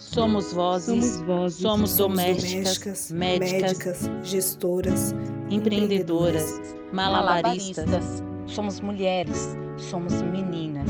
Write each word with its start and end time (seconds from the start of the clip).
Somos 0.00 0.54
vozes, 0.54 1.04
Somos 1.04 1.26
vozes, 1.26 1.60
somos 1.60 1.90
Somos 1.90 1.96
domésticas, 1.98 3.10
médicas, 3.12 3.76
médicas, 3.76 4.10
gestoras, 4.24 5.14
empreendedoras, 5.50 6.58
malabaristas. 6.90 8.22
Somos 8.46 8.80
mulheres, 8.80 9.54
somos 9.76 10.14
meninas, 10.22 10.88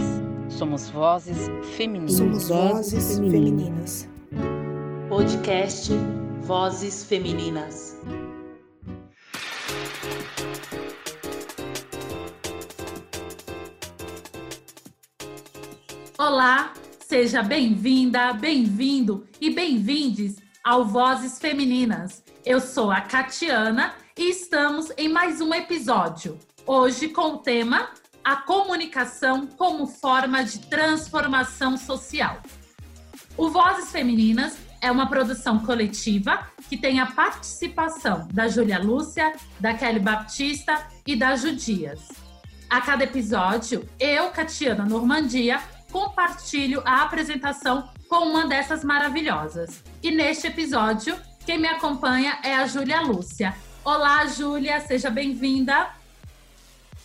somos 0.48 0.88
vozes 0.90 1.50
femininas. 1.76 2.12
Somos 2.12 2.48
vozes 2.48 3.18
femininas. 3.18 4.08
Podcast 5.08 5.90
Vozes 6.46 7.04
Femininas. 7.04 7.98
Olá, 16.16 16.72
seja 17.10 17.42
bem-vinda, 17.42 18.32
bem-vindo 18.32 19.26
e 19.40 19.50
bem-vindes 19.50 20.36
ao 20.62 20.84
Vozes 20.84 21.40
Femininas. 21.40 22.22
Eu 22.46 22.60
sou 22.60 22.88
a 22.88 23.00
Catiana 23.00 23.94
e 24.16 24.30
estamos 24.30 24.92
em 24.96 25.08
mais 25.08 25.40
um 25.40 25.52
episódio. 25.52 26.38
Hoje 26.64 27.08
com 27.08 27.32
o 27.32 27.38
tema 27.38 27.88
A 28.22 28.36
comunicação 28.36 29.48
como 29.48 29.88
forma 29.88 30.44
de 30.44 30.60
transformação 30.68 31.76
social. 31.76 32.40
O 33.36 33.50
Vozes 33.50 33.90
Femininas 33.90 34.56
é 34.80 34.88
uma 34.88 35.08
produção 35.08 35.58
coletiva 35.58 36.46
que 36.68 36.76
tem 36.76 37.00
a 37.00 37.06
participação 37.06 38.28
da 38.32 38.46
Júlia 38.46 38.78
Lúcia, 38.78 39.32
da 39.58 39.74
Kelly 39.74 39.98
Baptista 39.98 40.86
e 41.04 41.16
da 41.16 41.34
Judias. 41.34 42.06
A 42.70 42.80
cada 42.80 43.02
episódio, 43.02 43.84
eu, 43.98 44.30
Catiana 44.30 44.84
Normandia, 44.84 45.60
compartilho 45.90 46.82
a 46.84 47.02
apresentação 47.02 47.90
com 48.08 48.28
uma 48.28 48.46
dessas 48.46 48.82
maravilhosas. 48.84 49.82
E 50.02 50.10
neste 50.10 50.46
episódio, 50.46 51.16
quem 51.44 51.58
me 51.58 51.68
acompanha 51.68 52.38
é 52.42 52.54
a 52.54 52.66
Júlia 52.66 53.00
Lúcia. 53.00 53.54
Olá, 53.84 54.26
Júlia, 54.26 54.80
seja 54.80 55.10
bem-vinda. 55.10 55.90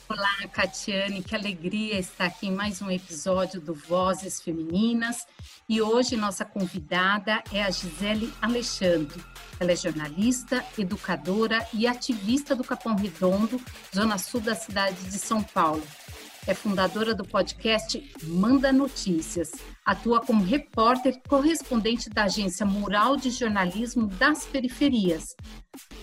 Olá, 0.07 0.47
Catiane, 0.53 1.23
que 1.23 1.35
alegria 1.35 1.97
estar 1.97 2.25
aqui 2.25 2.47
em 2.47 2.51
mais 2.51 2.79
um 2.79 2.91
episódio 2.91 3.59
do 3.59 3.73
Vozes 3.73 4.39
Femininas. 4.39 5.25
E 5.67 5.81
hoje 5.81 6.15
nossa 6.15 6.45
convidada 6.45 7.43
é 7.51 7.63
a 7.63 7.71
Gisele 7.71 8.31
Alexandre. 8.39 9.19
Ela 9.59 9.71
é 9.71 9.75
jornalista, 9.75 10.63
educadora 10.77 11.65
e 11.73 11.87
ativista 11.87 12.55
do 12.55 12.63
Capão 12.63 12.95
Redondo, 12.95 13.59
zona 13.95 14.19
sul 14.19 14.41
da 14.41 14.53
cidade 14.53 15.01
de 15.05 15.17
São 15.17 15.41
Paulo. 15.41 15.83
É 16.47 16.53
fundadora 16.53 17.15
do 17.15 17.25
podcast 17.25 18.07
Manda 18.21 18.71
Notícias. 18.71 19.49
Atua 19.83 20.21
como 20.21 20.43
repórter 20.43 21.19
correspondente 21.27 22.07
da 22.07 22.25
agência 22.25 22.63
Mural 22.63 23.17
de 23.17 23.31
Jornalismo 23.31 24.05
das 24.05 24.45
Periferias. 24.45 25.35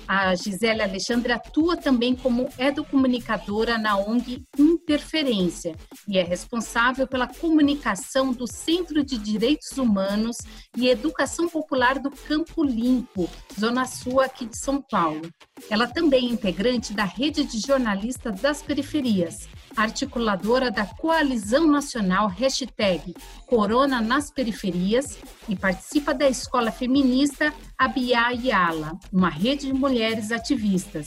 A 0.06 0.34
Gisele 0.34 0.82
Alexandre 0.82 1.32
atua 1.32 1.76
também 1.76 2.16
como 2.16 2.48
educomunicadora 2.58 3.78
na 3.78 3.96
ONG 3.96 4.42
Interferência 4.58 5.76
e 6.08 6.18
é 6.18 6.24
responsável 6.24 7.06
pela 7.06 7.28
comunicação 7.28 8.32
do 8.32 8.46
Centro 8.46 9.04
de 9.04 9.16
Direitos 9.16 9.78
Humanos 9.78 10.38
e 10.76 10.88
Educação 10.88 11.48
Popular 11.48 12.00
do 12.00 12.10
Campo 12.10 12.64
Limpo, 12.64 13.30
Zona 13.58 13.86
Sul 13.86 14.20
aqui 14.20 14.44
de 14.46 14.58
São 14.58 14.82
Paulo. 14.82 15.22
Ela 15.70 15.86
também 15.86 16.26
é 16.28 16.32
integrante 16.32 16.92
da 16.92 17.04
Rede 17.04 17.44
de 17.44 17.60
Jornalistas 17.60 18.40
das 18.40 18.60
Periferias, 18.60 19.48
articuladora 19.76 20.70
da 20.70 20.84
Coalizão 20.84 21.66
Nacional 21.66 22.28
hashtag 22.28 23.14
Corona 23.46 24.00
nas 24.00 24.30
Periferias 24.30 25.18
e 25.48 25.56
participa 25.56 26.12
da 26.14 26.28
Escola 26.28 26.70
Feminista 26.70 27.52
Abia 27.76 28.30
Yala, 28.30 28.98
uma 29.12 29.28
rede 29.28 29.66
de 29.66 29.72
mulheres 29.72 30.32
ativistas. 30.32 31.06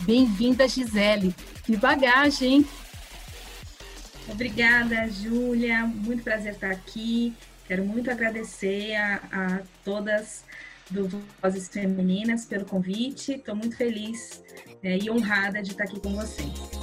Bem-vinda, 0.00 0.66
Gisele. 0.66 1.34
Que 1.64 1.76
bagagem, 1.76 2.54
hein? 2.54 2.66
Obrigada, 4.28 5.08
Júlia. 5.08 5.84
Muito 5.86 6.22
prazer 6.22 6.54
estar 6.54 6.70
aqui. 6.70 7.34
Quero 7.66 7.84
muito 7.84 8.10
agradecer 8.10 8.94
a, 8.96 9.14
a 9.32 9.62
todas 9.84 10.44
do 10.90 11.08
Vozes 11.40 11.68
Femininas 11.68 12.44
pelo 12.44 12.64
convite. 12.64 13.32
Estou 13.32 13.54
muito 13.54 13.76
feliz 13.76 14.42
é, 14.82 14.98
e 14.98 15.10
honrada 15.10 15.62
de 15.62 15.70
estar 15.70 15.84
aqui 15.84 16.00
com 16.00 16.14
vocês. 16.14 16.81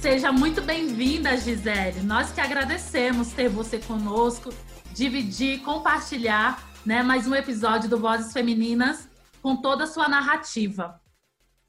Seja 0.00 0.30
muito 0.30 0.62
bem-vinda, 0.62 1.36
Gisele. 1.36 2.02
Nós 2.02 2.30
que 2.32 2.40
agradecemos 2.40 3.32
ter 3.32 3.48
você 3.48 3.78
conosco, 3.78 4.50
dividir, 4.92 5.60
compartilhar 5.62 6.62
né, 6.86 7.02
mais 7.02 7.26
um 7.26 7.34
episódio 7.34 7.90
do 7.90 7.98
Vozes 7.98 8.32
Femininas 8.32 9.08
com 9.42 9.56
toda 9.56 9.84
a 9.84 9.86
sua 9.86 10.08
narrativa. 10.08 11.00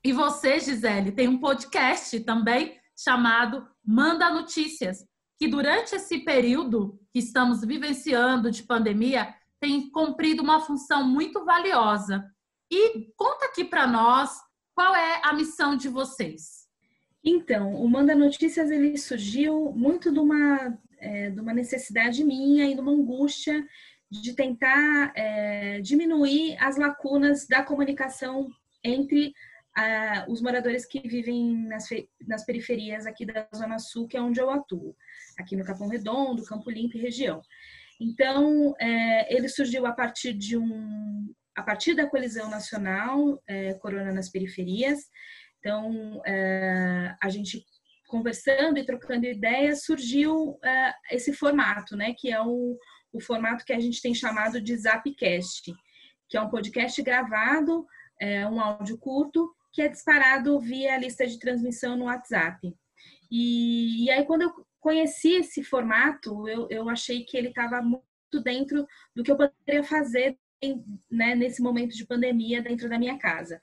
E 0.03 0.13
você, 0.13 0.59
Gisele, 0.59 1.11
tem 1.11 1.27
um 1.27 1.39
podcast 1.39 2.19
também 2.21 2.77
chamado 2.97 3.67
Manda 3.83 4.29
Notícias, 4.29 5.05
que 5.37 5.47
durante 5.47 5.95
esse 5.95 6.19
período 6.19 6.99
que 7.11 7.19
estamos 7.19 7.61
vivenciando 7.61 8.51
de 8.51 8.63
pandemia 8.63 9.33
tem 9.59 9.89
cumprido 9.89 10.43
uma 10.43 10.61
função 10.61 11.03
muito 11.03 11.43
valiosa. 11.43 12.23
E 12.71 13.11
conta 13.17 13.47
aqui 13.47 13.65
para 13.65 13.87
nós 13.87 14.39
qual 14.79 14.95
é 14.95 15.19
a 15.25 15.33
missão 15.33 15.75
de 15.75 15.89
vocês. 15.89 16.65
Então, 17.21 17.75
o 17.75 17.89
Manda 17.89 18.15
Notícias 18.15 18.71
ele 18.71 18.97
surgiu 18.97 19.73
muito 19.73 20.09
de 20.09 20.19
uma, 20.19 20.79
é, 20.99 21.29
de 21.31 21.41
uma 21.41 21.53
necessidade 21.53 22.23
minha 22.23 22.65
e 22.65 22.75
de 22.75 22.79
uma 22.79 22.93
angústia 22.93 23.67
de 24.09 24.31
tentar 24.33 25.11
é, 25.17 25.81
diminuir 25.81 26.55
as 26.61 26.77
lacunas 26.77 27.45
da 27.45 27.61
comunicação 27.61 28.49
entre 28.81 29.33
os 30.27 30.41
moradores 30.41 30.85
que 30.85 30.99
vivem 31.07 31.55
nas, 31.67 31.87
nas 32.25 32.45
periferias 32.45 33.05
aqui 33.05 33.25
da 33.25 33.47
Zona 33.55 33.79
Sul, 33.79 34.07
que 34.07 34.17
é 34.17 34.21
onde 34.21 34.39
eu 34.39 34.49
atuo, 34.49 34.95
aqui 35.37 35.55
no 35.55 35.63
Capão 35.63 35.87
Redondo, 35.87 36.43
Campo 36.43 36.69
Limpo 36.69 36.97
e 36.97 37.01
região. 37.01 37.41
Então, 37.99 38.73
é, 38.79 39.33
ele 39.33 39.47
surgiu 39.49 39.85
a 39.85 39.91
partir 39.91 40.33
de 40.33 40.57
um, 40.57 41.33
a 41.59 41.63
partir 41.63 41.93
da 41.93 42.07
colisão 42.07 42.49
nacional 42.49 43.41
é, 43.47 43.73
Corona 43.75 44.13
nas 44.13 44.29
periferias. 44.29 44.99
Então, 45.59 46.21
é, 46.25 47.13
a 47.21 47.29
gente 47.29 47.65
conversando 48.07 48.79
e 48.79 48.85
trocando 48.85 49.25
ideias 49.25 49.83
surgiu 49.83 50.57
é, 50.63 50.93
esse 51.11 51.33
formato, 51.33 51.95
né, 51.95 52.15
que 52.17 52.31
é 52.31 52.41
o, 52.41 52.77
o 53.11 53.19
formato 53.21 53.65
que 53.65 53.73
a 53.73 53.79
gente 53.79 54.01
tem 54.01 54.15
chamado 54.15 54.59
de 54.61 54.75
Zapcast, 54.75 55.71
que 56.27 56.37
é 56.37 56.41
um 56.41 56.49
podcast 56.49 57.01
gravado, 57.03 57.85
é, 58.19 58.47
um 58.47 58.59
áudio 58.59 58.97
curto, 58.97 59.53
que 59.71 59.81
é 59.81 59.87
disparado 59.87 60.59
via 60.59 60.97
lista 60.97 61.27
de 61.27 61.37
transmissão 61.37 61.97
no 61.97 62.05
WhatsApp. 62.05 62.73
E, 63.29 64.05
e 64.05 64.11
aí, 64.11 64.25
quando 64.25 64.43
eu 64.43 64.65
conheci 64.79 65.33
esse 65.33 65.61
formato, 65.61 66.47
eu, 66.47 66.67
eu 66.69 66.89
achei 66.89 67.23
que 67.25 67.37
ele 67.37 67.49
estava 67.49 67.81
muito 67.81 68.03
dentro 68.43 68.87
do 69.15 69.23
que 69.23 69.31
eu 69.31 69.37
poderia 69.37 69.83
fazer 69.83 70.37
né, 71.09 71.35
nesse 71.35 71.61
momento 71.61 71.95
de 71.95 72.05
pandemia 72.05 72.61
dentro 72.61 72.89
da 72.89 72.99
minha 72.99 73.17
casa. 73.17 73.59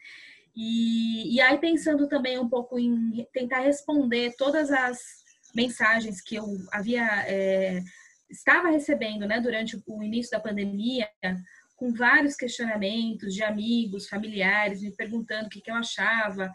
E, 0.55 1.35
e 1.35 1.41
aí, 1.41 1.59
pensando 1.59 2.09
também 2.09 2.39
um 2.39 2.49
pouco 2.49 2.79
em 2.79 3.27
tentar 3.33 3.61
responder 3.61 4.35
todas 4.39 4.71
as 4.71 4.99
mensagens 5.55 6.21
que 6.21 6.37
eu 6.37 6.45
havia 6.73 7.07
é, 7.27 7.83
estava 8.31 8.71
recebendo 8.71 9.27
né, 9.27 9.41
durante 9.41 9.81
o 9.87 10.03
início 10.03 10.31
da 10.31 10.41
pandemia, 10.41 11.09
com 11.77 11.93
vários 11.93 12.35
questionamentos 12.35 13.35
de 13.35 13.43
amigos, 13.43 14.09
familiares, 14.09 14.83
me 14.83 14.91
perguntando 14.95 15.47
o 15.47 15.51
que, 15.51 15.61
que 15.61 15.71
eu 15.71 15.75
achava, 15.75 16.51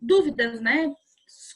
dúvidas, 0.00 0.60
né? 0.60 0.92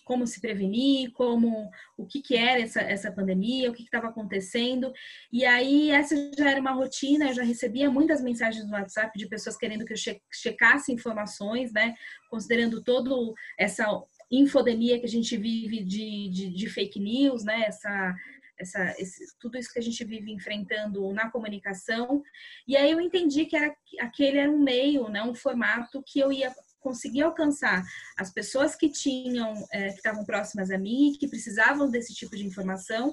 Como 0.04 0.26
se 0.26 0.40
prevenir, 0.40 1.12
como 1.12 1.70
o 1.96 2.06
que, 2.06 2.20
que 2.20 2.36
era 2.36 2.60
essa, 2.60 2.80
essa 2.80 3.12
pandemia, 3.12 3.70
o 3.70 3.74
que 3.74 3.82
estava 3.82 4.08
acontecendo. 4.08 4.92
E 5.32 5.44
aí, 5.44 5.91
essa 5.91 6.14
já 6.36 6.50
era 6.50 6.60
uma 6.60 6.72
rotina, 6.72 7.28
eu 7.28 7.34
já 7.34 7.42
recebia 7.42 7.91
muitas 7.91 8.20
mensagens 8.20 8.66
no 8.66 8.72
WhatsApp 8.72 9.16
de 9.18 9.28
pessoas 9.28 9.56
querendo 9.56 9.84
que 9.84 9.92
eu 9.92 9.97
che 9.97 10.20
checasse 10.32 10.92
informações, 10.92 11.72
né? 11.72 11.94
Considerando 12.28 12.82
todo 12.82 13.34
essa 13.58 13.86
infodemia 14.30 14.98
que 14.98 15.06
a 15.06 15.08
gente 15.08 15.36
vive 15.36 15.84
de, 15.84 16.28
de, 16.30 16.50
de 16.50 16.68
fake 16.68 17.00
news, 17.00 17.44
né? 17.44 17.64
Essa, 17.66 18.14
essa, 18.60 18.94
esse, 18.98 19.36
tudo 19.38 19.58
isso 19.58 19.72
que 19.72 19.78
a 19.78 19.82
gente 19.82 20.04
vive 20.04 20.30
enfrentando 20.30 21.12
na 21.12 21.30
comunicação. 21.30 22.22
E 22.68 22.76
aí 22.76 22.91
eu 22.91 23.00
entendi 23.00 23.46
que 23.46 23.56
era, 23.56 23.74
aquele 24.00 24.38
era 24.38 24.50
um 24.50 24.58
meio, 24.58 25.08
né, 25.08 25.22
um 25.22 25.34
formato 25.34 26.03
que 26.06 26.20
eu 26.20 26.30
ia 26.30 26.53
conseguir 26.80 27.22
alcançar 27.22 27.84
as 28.18 28.32
pessoas 28.32 28.74
que 28.74 28.88
tinham, 28.88 29.54
é, 29.72 29.91
que 29.91 29.97
estavam 29.97 30.24
próximas 30.24 30.71
a 30.71 30.78
mim, 30.78 31.16
que 31.18 31.28
precisavam 31.28 31.91
desse 31.91 32.15
tipo 32.15 32.36
de 32.36 32.47
informação. 32.47 33.12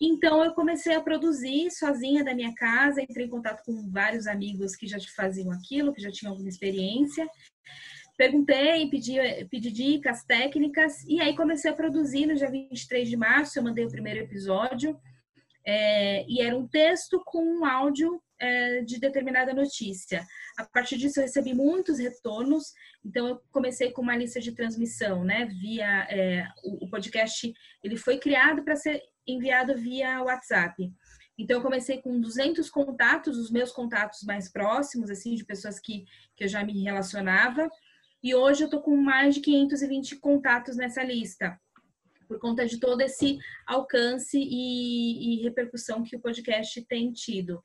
Então 0.00 0.42
eu 0.42 0.52
comecei 0.52 0.94
a 0.94 1.00
produzir 1.00 1.70
sozinha 1.70 2.24
da 2.24 2.34
minha 2.34 2.54
casa, 2.54 3.02
entrei 3.02 3.26
em 3.26 3.30
contato 3.30 3.62
com 3.64 3.90
vários 3.90 4.26
amigos 4.26 4.74
que 4.74 4.86
já 4.86 4.98
faziam 5.14 5.52
aquilo, 5.52 5.92
que 5.92 6.00
já 6.00 6.10
tinham 6.10 6.32
alguma 6.32 6.48
experiência. 6.48 7.28
Perguntei, 8.16 8.88
pedi, 8.88 9.16
pedi 9.50 9.70
dicas 9.70 10.24
técnicas 10.24 11.04
e 11.04 11.20
aí 11.20 11.34
comecei 11.36 11.70
a 11.70 11.74
produzir 11.74 12.26
no 12.26 12.34
dia 12.34 12.50
23 12.50 13.08
de 13.08 13.16
março. 13.16 13.58
Eu 13.58 13.62
mandei 13.62 13.84
o 13.84 13.90
primeiro 13.90 14.20
episódio. 14.20 14.98
é, 15.66 16.24
e 16.26 16.40
era 16.40 16.56
um 16.56 16.66
texto 16.66 17.22
com 17.26 17.42
um 17.42 17.64
áudio 17.64 18.22
é, 18.40 18.80
de 18.80 18.98
determinada 18.98 19.52
notícia. 19.52 20.26
A 20.58 20.64
partir 20.64 20.96
disso, 20.96 21.20
eu 21.20 21.24
recebi 21.24 21.54
muitos 21.54 21.98
retornos, 21.98 22.72
então 23.04 23.28
eu 23.28 23.40
comecei 23.52 23.92
com 23.92 24.02
uma 24.02 24.16
lista 24.16 24.40
de 24.40 24.52
transmissão, 24.52 25.22
né? 25.22 25.46
Via 25.46 26.06
é, 26.10 26.48
o, 26.64 26.86
o 26.86 26.90
podcast, 26.90 27.52
ele 27.84 27.96
foi 27.96 28.18
criado 28.18 28.64
para 28.64 28.74
ser 28.76 29.02
enviado 29.26 29.76
via 29.76 30.22
WhatsApp. 30.22 30.90
Então, 31.38 31.58
eu 31.58 31.62
comecei 31.62 32.02
com 32.02 32.20
200 32.20 32.68
contatos, 32.68 33.38
os 33.38 33.50
meus 33.50 33.72
contatos 33.72 34.22
mais 34.24 34.50
próximos, 34.50 35.10
assim, 35.10 35.34
de 35.34 35.44
pessoas 35.44 35.78
que, 35.78 36.04
que 36.36 36.44
eu 36.44 36.48
já 36.48 36.62
me 36.62 36.82
relacionava. 36.82 37.70
E 38.22 38.34
hoje 38.34 38.64
eu 38.64 38.68
tô 38.68 38.82
com 38.82 38.94
mais 38.96 39.36
de 39.36 39.40
520 39.40 40.16
contatos 40.16 40.76
nessa 40.76 41.02
lista 41.02 41.58
por 42.30 42.38
conta 42.38 42.64
de 42.64 42.78
todo 42.78 43.00
esse 43.00 43.40
alcance 43.66 44.38
e, 44.38 45.34
e, 45.34 45.42
repercussão 45.42 46.04
que 46.04 46.14
o 46.14 46.20
podcast 46.20 46.80
tem 46.82 47.10
tido. 47.10 47.60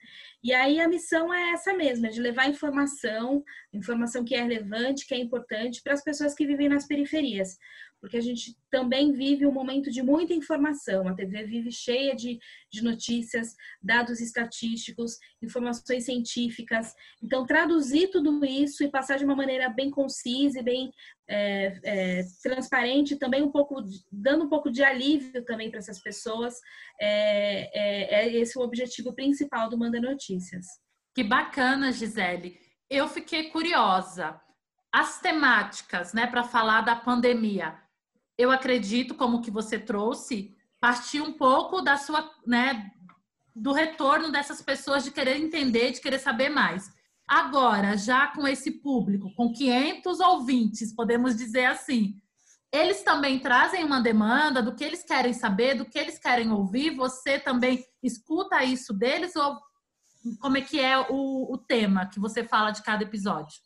E 0.46 0.54
aí 0.54 0.80
a 0.80 0.88
missão 0.88 1.34
é 1.34 1.54
essa 1.54 1.74
mesma, 1.74 2.08
de 2.08 2.22
levar 2.22 2.48
informação, 2.48 3.44
informação 3.74 4.24
que 4.24 4.36
é 4.36 4.44
relevante, 4.44 5.08
que 5.08 5.16
é 5.16 5.18
importante 5.18 5.82
para 5.82 5.94
as 5.94 6.04
pessoas 6.04 6.36
que 6.36 6.46
vivem 6.46 6.70
nas 6.70 6.86
periferias 6.86 7.58
porque 8.06 8.18
a 8.18 8.22
gente 8.22 8.56
também 8.70 9.12
vive 9.12 9.48
um 9.48 9.52
momento 9.52 9.90
de 9.90 10.04
muita 10.04 10.32
informação. 10.32 11.08
A 11.08 11.16
TV 11.16 11.44
vive 11.46 11.72
cheia 11.72 12.16
de, 12.16 12.38
de 12.72 12.84
notícias, 12.84 13.56
dados 13.82 14.22
estatísticos, 14.22 15.18
informações 15.42 16.06
científicas. 16.06 16.94
Então, 17.20 17.48
traduzir 17.48 18.12
tudo 18.12 18.46
isso 18.46 18.84
e 18.84 18.92
passar 18.92 19.18
de 19.18 19.26
uma 19.26 19.36
maneira 19.36 19.70
bem 19.70 19.90
concisa 19.90 20.60
e 20.60 20.64
bem 20.64 20.92
é, 21.28 21.80
é, 21.84 22.24
transparente, 22.44 23.16
também 23.16 23.42
um 23.42 23.52
pouco, 23.52 23.84
dando 24.12 24.46
um 24.46 24.50
pouco 24.50 24.70
de 24.70 24.84
alívio 24.84 25.44
também 25.44 25.72
para 25.72 25.80
essas 25.80 26.00
pessoas, 26.00 26.60
é, 27.02 27.72
é, 27.74 28.26
é 28.26 28.36
esse 28.36 28.56
o 28.56 28.62
objetivo 28.62 29.16
principal 29.16 29.68
do 29.68 29.80
Manda 29.80 30.00
Notícias. 30.36 30.66
Que 31.14 31.24
bacana, 31.24 31.92
Gisele. 31.92 32.60
Eu 32.90 33.08
fiquei 33.08 33.50
curiosa. 33.50 34.40
As 34.92 35.20
temáticas, 35.20 36.14
né, 36.14 36.28
para 36.28 36.44
falar 36.44 36.82
da 36.82 36.96
pandemia, 36.96 37.78
eu 38.38 38.52
acredito, 38.52 39.16
como 39.16 39.42
que 39.42 39.50
você 39.50 39.80
trouxe, 39.80 40.56
partir 40.80 41.22
um 41.22 41.34
pouco 41.34 41.82
da 41.82 41.98
sua, 41.98 42.30
né, 42.46 42.92
do 43.56 43.72
retorno 43.72 44.32
dessas 44.32 44.62
pessoas 44.62 45.04
de 45.04 45.12
querer 45.12 45.38
entender, 45.38 45.92
de 45.92 46.02
querer 46.02 46.20
saber 46.20 46.50
mais. 46.50 46.90
Agora, 47.28 47.98
já 47.98 48.28
com 48.28 48.48
esse 48.48 48.72
público, 48.72 49.34
com 49.36 49.52
500 49.52 50.20
ouvintes, 50.20 50.94
podemos 50.94 51.36
dizer 51.36 51.66
assim, 51.66 52.22
eles 52.72 53.04
também 53.04 53.40
trazem 53.40 53.84
uma 53.84 54.02
demanda 54.02 54.62
do 54.62 54.76
que 54.76 54.84
eles 54.84 55.04
querem 55.04 55.34
saber, 55.34 55.76
do 55.76 55.86
que 55.86 55.98
eles 55.98 56.20
querem 56.20 56.52
ouvir. 56.52 56.96
Você 56.96 57.40
também 57.40 57.84
escuta 58.04 58.64
isso 58.64 58.94
deles 58.94 59.36
ou 59.36 59.58
como 60.40 60.58
é 60.58 60.62
que 60.62 60.80
é 60.80 60.98
o, 60.98 61.54
o 61.54 61.58
tema 61.58 62.08
que 62.08 62.20
você 62.20 62.44
fala 62.44 62.72
de 62.72 62.84
cada 62.84 63.04
episódio? 63.04 63.60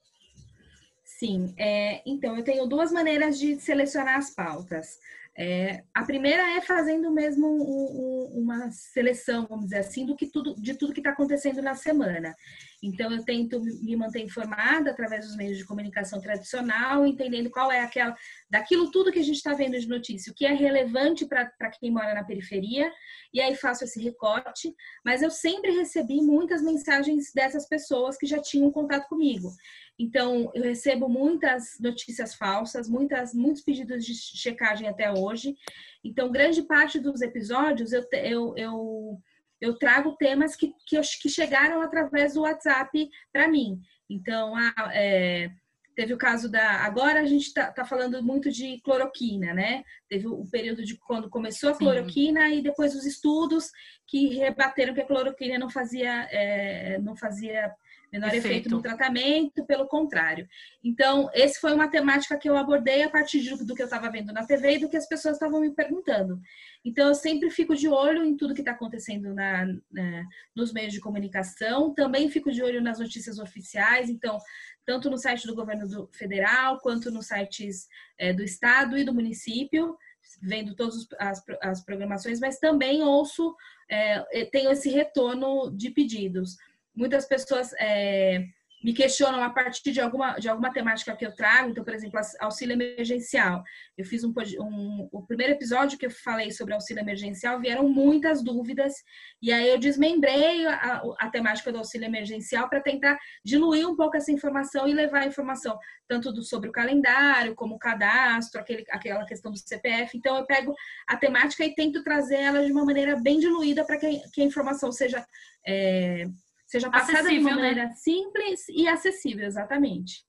Sim, 1.06 1.54
é, 1.58 2.02
então 2.06 2.38
eu 2.38 2.44
tenho 2.44 2.66
duas 2.66 2.92
maneiras 2.92 3.38
de 3.38 3.60
selecionar 3.60 4.18
as 4.18 4.30
pautas. 4.30 5.00
É, 5.42 5.86
a 5.94 6.04
primeira 6.04 6.58
é 6.58 6.60
fazendo 6.60 7.10
mesmo 7.10 7.48
um, 7.48 7.62
um, 7.62 8.42
uma 8.42 8.70
seleção, 8.72 9.48
vamos 9.48 9.68
dizer 9.68 9.78
assim, 9.78 10.06
do 10.06 10.14
que 10.14 10.28
tudo, 10.28 10.54
de 10.56 10.74
tudo 10.74 10.92
que 10.92 11.00
está 11.00 11.12
acontecendo 11.12 11.62
na 11.62 11.76
semana. 11.76 12.36
Então 12.84 13.10
eu 13.10 13.24
tento 13.24 13.62
me 13.62 13.96
manter 13.96 14.20
informada 14.20 14.92
através 14.92 15.26
dos 15.26 15.38
meios 15.38 15.58
de 15.58 15.66
comunicação 15.66 16.20
tradicional, 16.20 17.08
entendendo 17.08 17.50
qual 17.50 17.72
é 17.72 17.80
aquela, 17.80 18.14
daquilo 18.50 18.92
tudo 18.92 19.14
que 19.14 19.20
a 19.20 19.24
gente 19.24 19.38
está 19.38 19.54
vendo 19.54 19.80
de 19.80 19.88
notícia, 19.88 20.30
o 20.30 20.36
que 20.36 20.46
é 20.46 20.52
relevante 20.54 21.26
para 21.26 21.72
quem 21.80 21.90
mora 21.90 22.14
na 22.14 22.26
periferia, 22.26 22.92
e 23.34 23.40
aí 23.40 23.56
faço 23.56 23.86
esse 23.86 24.02
recorte. 24.02 24.76
Mas 25.06 25.22
eu 25.22 25.32
sempre 25.32 25.72
recebi 25.72 26.22
muitas 26.22 26.62
mensagens 26.62 27.32
dessas 27.34 27.66
pessoas 27.66 28.18
que 28.18 28.28
já 28.28 28.42
tinham 28.42 28.70
contato 28.72 29.08
comigo. 29.08 29.50
Então, 30.00 30.50
eu 30.56 30.64
recebo 30.64 31.10
muitas 31.10 31.78
notícias 31.78 32.34
falsas, 32.34 32.88
muitas, 32.88 33.34
muitos 33.34 33.62
pedidos 33.62 34.06
de 34.06 34.14
checagem 34.16 34.88
até 34.88 35.12
hoje. 35.12 35.58
Então, 36.02 36.32
grande 36.32 36.62
parte 36.62 37.00
dos 37.00 37.22
episódios 37.22 37.92
eu, 37.92 38.08
eu, 38.14 38.54
eu, 38.56 39.22
eu 39.60 39.78
trago 39.78 40.16
temas 40.16 40.56
que, 40.56 40.74
que, 40.88 40.98
eu, 40.98 41.02
que 41.22 41.28
chegaram 41.28 41.82
através 41.82 42.34
do 42.34 42.42
WhatsApp 42.42 43.10
para 43.34 43.50
mim. 43.50 43.82
Então, 44.10 44.56
ah, 44.56 44.90
é, 44.94 45.52
teve 46.00 46.14
o 46.14 46.18
caso 46.18 46.50
da. 46.50 46.86
Agora 46.86 47.20
a 47.20 47.26
gente 47.26 47.48
está 47.48 47.70
tá 47.70 47.84
falando 47.84 48.24
muito 48.24 48.50
de 48.50 48.80
cloroquina, 48.80 49.54
né? 49.54 49.84
Teve 50.08 50.28
o 50.28 50.50
período 50.50 50.82
de 50.86 50.98
quando 50.98 51.30
começou 51.30 51.72
a 51.72 51.78
cloroquina 51.78 52.48
Sim. 52.48 52.60
e 52.60 52.62
depois 52.62 52.96
os 52.96 53.06
estudos 53.06 53.70
que 54.08 54.30
rebateram 54.38 54.94
que 54.94 55.02
a 55.02 55.06
cloroquina 55.06 55.60
não 55.60 55.70
fazia, 55.70 56.26
é, 56.32 56.98
não 57.00 57.18
fazia 57.18 57.70
menor 58.12 58.28
efeito. 58.28 58.48
efeito 58.48 58.70
no 58.70 58.82
tratamento, 58.82 59.66
pelo 59.66 59.88
contrário. 59.88 60.48
Então, 60.84 61.30
esse 61.34 61.60
foi 61.60 61.74
uma 61.74 61.90
temática 61.90 62.38
que 62.38 62.50
eu 62.50 62.58
abordei 62.58 63.04
a 63.04 63.10
partir 63.10 63.40
do 63.56 63.76
que 63.76 63.82
eu 63.82 63.86
estava 63.86 64.10
vendo 64.10 64.34
na 64.34 64.46
TV 64.46 64.76
e 64.76 64.80
do 64.80 64.90
que 64.90 64.98
as 64.98 65.08
pessoas 65.08 65.36
estavam 65.36 65.62
me 65.62 65.72
perguntando. 65.72 66.40
Então, 66.84 67.08
eu 67.08 67.16
sempre 67.16 67.50
fico 67.50 67.76
de 67.76 67.88
olho 67.88 68.24
em 68.24 68.36
tudo 68.36 68.54
que 68.54 68.62
está 68.62 68.72
acontecendo 68.72 69.34
na, 69.34 69.66
na, 69.92 70.24
nos 70.56 70.74
meios 70.74 70.94
de 70.94 71.00
comunicação, 71.00 71.94
também 71.94 72.30
fico 72.30 72.52
de 72.52 72.64
olho 72.64 72.82
nas 72.82 73.00
notícias 73.00 73.40
oficiais, 73.40 74.10
então, 74.10 74.38
tanto 74.86 75.10
no 75.10 75.18
site 75.18 75.46
do 75.46 75.56
governo 75.56 75.88
do 75.88 76.10
federal, 76.12 76.80
quanto 76.80 77.12
nos 77.12 77.28
sites 77.28 77.88
é, 78.18 78.34
do 78.34 78.44
estado 78.44 78.98
e 78.98 79.04
do 79.04 79.14
município, 79.14 79.96
vendo 80.42 80.76
todas 80.76 81.08
as, 81.20 81.44
as 81.62 81.84
programações, 81.84 82.40
mas 82.40 82.60
também 82.60 83.04
ouço, 83.04 83.56
é, 83.90 84.46
tenho 84.46 84.72
esse 84.72 84.90
retorno 84.90 85.72
de 85.76 85.90
pedidos 85.90 86.58
muitas 86.96 87.26
pessoas 87.26 87.72
é, 87.80 88.44
me 88.84 88.94
questionam 88.94 89.44
a 89.44 89.50
partir 89.50 89.92
de 89.92 90.00
alguma, 90.00 90.40
de 90.40 90.48
alguma 90.48 90.72
temática 90.72 91.16
que 91.16 91.26
eu 91.26 91.36
trago. 91.36 91.70
Então, 91.70 91.84
por 91.84 91.94
exemplo, 91.94 92.20
auxílio 92.40 92.74
emergencial. 92.74 93.62
Eu 93.98 94.06
fiz 94.06 94.24
um, 94.24 94.34
um, 94.62 95.10
o 95.12 95.26
primeiro 95.26 95.54
episódio 95.54 95.98
que 95.98 96.06
eu 96.06 96.12
falei 96.12 96.52
sobre 96.52 96.74
auxílio 96.74 97.02
emergencial, 97.02 97.60
vieram 97.60 97.90
muitas 97.90 98.42
dúvidas, 98.42 98.94
e 99.42 99.52
aí 99.52 99.68
eu 99.68 99.78
desmembrei 99.78 100.66
a, 100.66 101.02
a 101.20 101.30
temática 101.30 101.72
do 101.72 101.80
auxílio 101.80 102.06
emergencial 102.06 102.70
para 102.70 102.82
tentar 102.82 103.18
diluir 103.44 103.88
um 103.88 103.96
pouco 103.96 104.16
essa 104.16 104.32
informação 104.32 104.88
e 104.88 104.94
levar 104.94 105.24
a 105.24 105.28
informação 105.28 105.78
tanto 106.08 106.32
do, 106.32 106.42
sobre 106.42 106.70
o 106.70 106.72
calendário, 106.74 107.56
como 107.56 107.76
o 107.76 107.80
cadastro, 107.80 108.62
aquele, 108.62 108.86
aquela 108.90 109.26
questão 109.26 109.52
do 109.52 109.58
CPF. 109.58 110.18
Então, 110.18 110.38
eu 110.38 110.46
pego 110.46 110.74
a 111.08 111.18
temática 111.18 111.66
e 111.66 111.76
tento 111.76 112.02
trazer 112.02 112.38
ela 112.38 112.66
de 112.66 112.72
uma 112.72 112.86
maneira 112.86 113.20
bem 113.22 113.40
diluída 113.40 113.86
para 113.86 113.98
que, 113.98 114.22
que, 114.34 114.42
a 114.42 114.46
informação 114.46 114.92
seja. 114.92 115.26
É, 115.68 116.26
seja 116.70 116.90
passada 116.90 117.20
acessível, 117.20 117.40
de 117.40 117.40
uma 117.40 117.50
né? 117.50 117.56
maneira 117.56 117.90
né? 117.90 117.96
simples 117.96 118.70
e 118.70 118.88
acessível, 118.88 119.46
exatamente. 119.46 120.24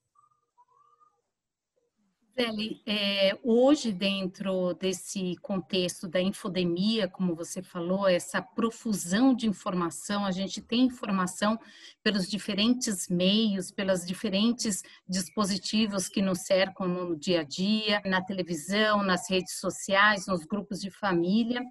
Zeli, 2.35 2.80
é, 2.87 3.38
hoje, 3.42 3.92
dentro 3.92 4.73
desse 4.73 5.37
contexto 5.42 6.09
da 6.09 6.18
infodemia, 6.18 7.06
como 7.06 7.35
você 7.35 7.61
falou, 7.61 8.09
essa 8.09 8.40
profusão 8.40 9.35
de 9.35 9.47
informação, 9.47 10.25
a 10.25 10.30
gente 10.30 10.62
tem 10.62 10.87
informação 10.87 11.59
pelos 12.02 12.26
diferentes 12.26 13.09
meios, 13.09 13.70
pelos 13.70 14.06
diferentes 14.06 14.82
dispositivos 15.06 16.09
que 16.09 16.23
nos 16.23 16.38
cercam 16.47 16.88
no 16.88 17.14
dia 17.14 17.40
a 17.40 17.44
dia, 17.44 18.00
na 18.06 18.23
televisão, 18.23 19.02
nas 19.02 19.28
redes 19.28 19.59
sociais, 19.59 20.26
nos 20.26 20.47
grupos 20.47 20.80
de 20.80 20.90
família 20.90 21.62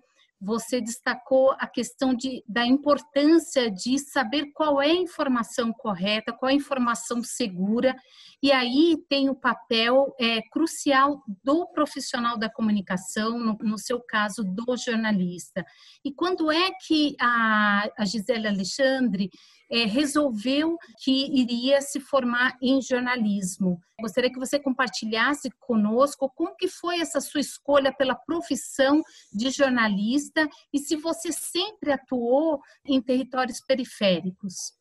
você 0.42 0.80
destacou 0.80 1.52
a 1.60 1.68
questão 1.68 2.14
de, 2.14 2.44
da 2.48 2.66
importância 2.66 3.70
de 3.70 4.00
saber 4.00 4.52
qual 4.54 4.82
é 4.82 4.92
a 4.92 4.94
informação 4.94 5.74
correta, 5.74 6.32
qual 6.32 6.50
é 6.50 6.54
a 6.54 6.58
informação 6.58 7.22
segura, 7.22 7.96
e 8.42 8.52
aí 8.52 8.98
tem 9.10 9.30
o 9.30 9.36
papel 9.36 10.16
é, 10.20 10.42
crucial 10.50 11.22
do 11.44 11.68
profissional 11.68 12.38
da 12.38 12.50
comunicação, 12.50 13.38
no, 13.38 13.58
no, 13.62 13.78
seu 13.78 14.00
caso, 14.00 14.44
do 14.44 14.78
jornalista. 14.78 15.66
E 16.06 16.14
quando 16.14 16.50
é 16.50 16.72
que 16.88 17.16
a, 17.20 17.90
a 17.98 18.06
Gisele 18.06 18.48
Alexandre 18.48 19.30
é, 19.70 19.86
resolveu 19.86 20.78
que 21.04 21.40
iria 21.40 21.80
se 21.82 22.00
formar 22.00 22.58
em 22.62 22.82
jornalismo. 22.82 23.80
Gostaria 24.00 24.32
que 24.32 24.40
você 24.40 24.58
compartilhasse 24.60 25.52
conosco 25.60 26.32
como 26.36 26.56
que 26.56 26.68
foi 26.68 27.00
essa 27.00 27.22
sua 27.22 27.42
escolha 27.42 27.94
pela 27.94 28.16
profissão 28.16 29.04
de 29.32 29.52
jornalista 29.52 30.50
e 30.74 30.80
se 30.80 30.96
você 30.96 31.32
sempre 31.32 31.92
atuou 31.92 32.60
em 32.86 33.00
territórios 33.02 33.62
periféricos. 33.62 34.80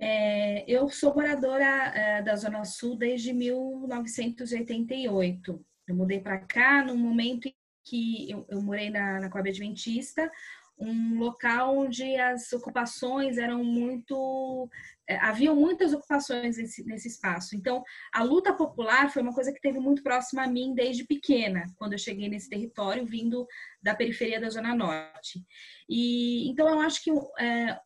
É, 0.00 0.64
eu 0.70 0.88
sou 0.88 1.12
moradora 1.12 1.64
é, 1.64 2.22
da 2.22 2.36
Zona 2.36 2.64
Sul 2.64 2.96
desde 2.96 3.32
1988. 3.32 5.66
Eu 5.88 5.94
mudei 5.94 6.20
para 6.20 6.38
cá 6.38 6.84
no 6.84 6.96
momento 6.96 7.48
em 7.48 7.54
que 7.84 8.30
eu, 8.30 8.46
eu 8.48 8.62
morei 8.62 8.90
na, 8.90 9.18
na 9.18 9.28
Coab 9.28 9.48
Adventista, 9.48 10.30
um 10.78 11.18
local 11.18 11.76
onde 11.76 12.16
as 12.16 12.52
ocupações 12.52 13.36
eram 13.36 13.64
muito. 13.64 14.68
É, 15.08 15.16
haviam 15.16 15.56
muitas 15.56 15.92
ocupações 15.92 16.56
nesse, 16.58 16.84
nesse 16.84 17.08
espaço. 17.08 17.56
Então, 17.56 17.82
a 18.12 18.22
luta 18.22 18.52
popular 18.52 19.10
foi 19.10 19.22
uma 19.22 19.34
coisa 19.34 19.52
que 19.52 19.60
teve 19.60 19.78
muito 19.78 20.02
próxima 20.02 20.44
a 20.44 20.48
mim 20.48 20.74
desde 20.74 21.04
pequena, 21.04 21.64
quando 21.76 21.94
eu 21.94 21.98
cheguei 21.98 22.28
nesse 22.28 22.48
território, 22.48 23.06
vindo 23.06 23.46
da 23.82 23.94
periferia 23.94 24.40
da 24.40 24.50
Zona 24.50 24.74
Norte. 24.74 25.44
E 25.88 26.48
então, 26.50 26.68
eu 26.68 26.80
acho 26.80 27.02
que 27.02 27.10
é, 27.40 27.78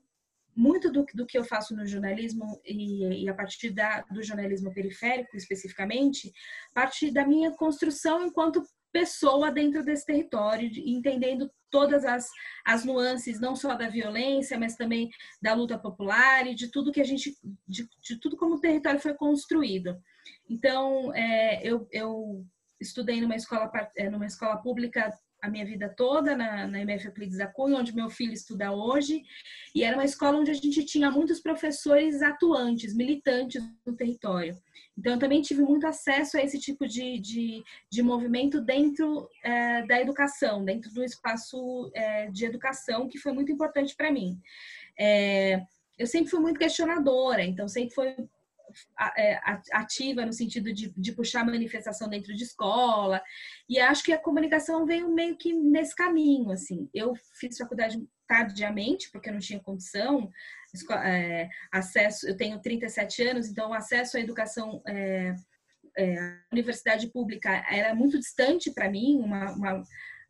muito 0.54 0.90
do, 0.90 1.06
do, 1.14 1.26
que 1.26 1.38
eu 1.38 1.44
faço 1.44 1.74
no 1.74 1.86
jornalismo 1.86 2.60
e, 2.64 3.24
e 3.24 3.28
a 3.28 3.34
partir 3.34 3.70
da, 3.70 4.02
do 4.10 4.22
jornalismo 4.22 4.72
periférico 4.72 5.36
especificamente, 5.36 6.32
parte 6.74 7.10
da 7.10 7.26
minha 7.26 7.52
construção 7.52 8.26
enquanto 8.26 8.62
pessoa 8.92 9.50
dentro 9.50 9.84
desse 9.84 10.04
território, 10.04 10.70
entendendo 10.76 11.50
todas 11.70 12.04
as, 12.04 12.28
as 12.64 12.84
nuances, 12.84 13.40
não 13.40 13.56
só 13.56 13.74
da 13.74 13.88
violência, 13.88 14.58
mas 14.58 14.76
também 14.76 15.10
da 15.40 15.54
luta 15.54 15.78
popular 15.78 16.46
e 16.46 16.54
de 16.54 16.68
tudo 16.68 16.92
que 16.92 17.00
a 17.00 17.04
gente, 17.04 17.34
de, 17.66 17.88
de 18.00 18.20
tudo 18.20 18.36
como 18.36 18.56
o 18.56 18.60
território 18.60 19.00
foi 19.00 19.14
construído. 19.14 19.98
Então, 20.48 21.12
é, 21.14 21.66
eu, 21.66 21.88
eu 21.90 22.44
estudei 22.78 23.20
numa 23.20 23.34
escola, 23.36 23.70
é, 23.96 24.10
numa 24.10 24.26
escola 24.26 24.58
pública 24.58 25.10
a 25.42 25.50
minha 25.50 25.66
vida 25.66 25.88
toda 25.88 26.36
na, 26.36 26.68
na 26.68 26.80
MF 26.80 27.06
Euclides 27.06 27.38
da 27.38 27.48
Cunha, 27.48 27.76
onde 27.76 27.94
meu 27.94 28.08
filho 28.08 28.32
estuda 28.32 28.70
hoje, 28.70 29.22
e 29.74 29.82
era 29.82 29.96
uma 29.96 30.04
escola 30.04 30.38
onde 30.38 30.52
a 30.52 30.54
gente 30.54 30.84
tinha 30.84 31.10
muitos 31.10 31.40
professores 31.40 32.22
atuantes, 32.22 32.94
militantes 32.94 33.60
no 33.84 33.96
território. 33.96 34.56
Então, 34.96 35.14
eu 35.14 35.18
também 35.18 35.42
tive 35.42 35.62
muito 35.62 35.86
acesso 35.86 36.36
a 36.36 36.42
esse 36.42 36.60
tipo 36.60 36.86
de, 36.86 37.18
de, 37.18 37.62
de 37.90 38.02
movimento 38.02 38.60
dentro 38.60 39.28
é, 39.42 39.84
da 39.84 40.00
educação, 40.00 40.64
dentro 40.64 40.92
do 40.92 41.02
espaço 41.02 41.90
é, 41.94 42.30
de 42.30 42.44
educação, 42.44 43.08
que 43.08 43.18
foi 43.18 43.32
muito 43.32 43.50
importante 43.50 43.96
para 43.96 44.12
mim. 44.12 44.38
É, 44.96 45.60
eu 45.98 46.06
sempre 46.06 46.30
fui 46.30 46.40
muito 46.40 46.58
questionadora, 46.58 47.42
então 47.42 47.66
sempre 47.66 47.94
foi 47.94 48.14
ativa 49.72 50.24
no 50.24 50.32
sentido 50.32 50.72
de, 50.72 50.92
de 50.96 51.12
puxar 51.12 51.44
manifestação 51.44 52.08
dentro 52.08 52.34
de 52.34 52.44
escola. 52.44 53.22
E 53.68 53.78
acho 53.78 54.02
que 54.02 54.12
a 54.12 54.18
comunicação 54.18 54.86
veio 54.86 55.12
meio 55.12 55.36
que 55.36 55.52
nesse 55.52 55.94
caminho, 55.94 56.50
assim. 56.50 56.88
Eu 56.92 57.14
fiz 57.38 57.56
faculdade 57.56 58.02
tardiamente, 58.26 59.10
porque 59.10 59.28
eu 59.28 59.34
não 59.34 59.40
tinha 59.40 59.60
condição, 59.60 60.30
é, 61.04 61.48
acesso, 61.70 62.26
eu 62.26 62.36
tenho 62.36 62.60
37 62.60 63.22
anos, 63.24 63.46
então 63.46 63.74
acesso 63.74 64.16
à 64.16 64.20
educação 64.20 64.82
é, 64.86 65.34
é, 65.98 66.38
universidade 66.50 67.10
pública 67.10 67.50
era 67.70 67.94
muito 67.94 68.18
distante 68.18 68.70
para 68.72 68.90
mim, 68.90 69.18
uma, 69.18 69.52
uma, 69.52 69.82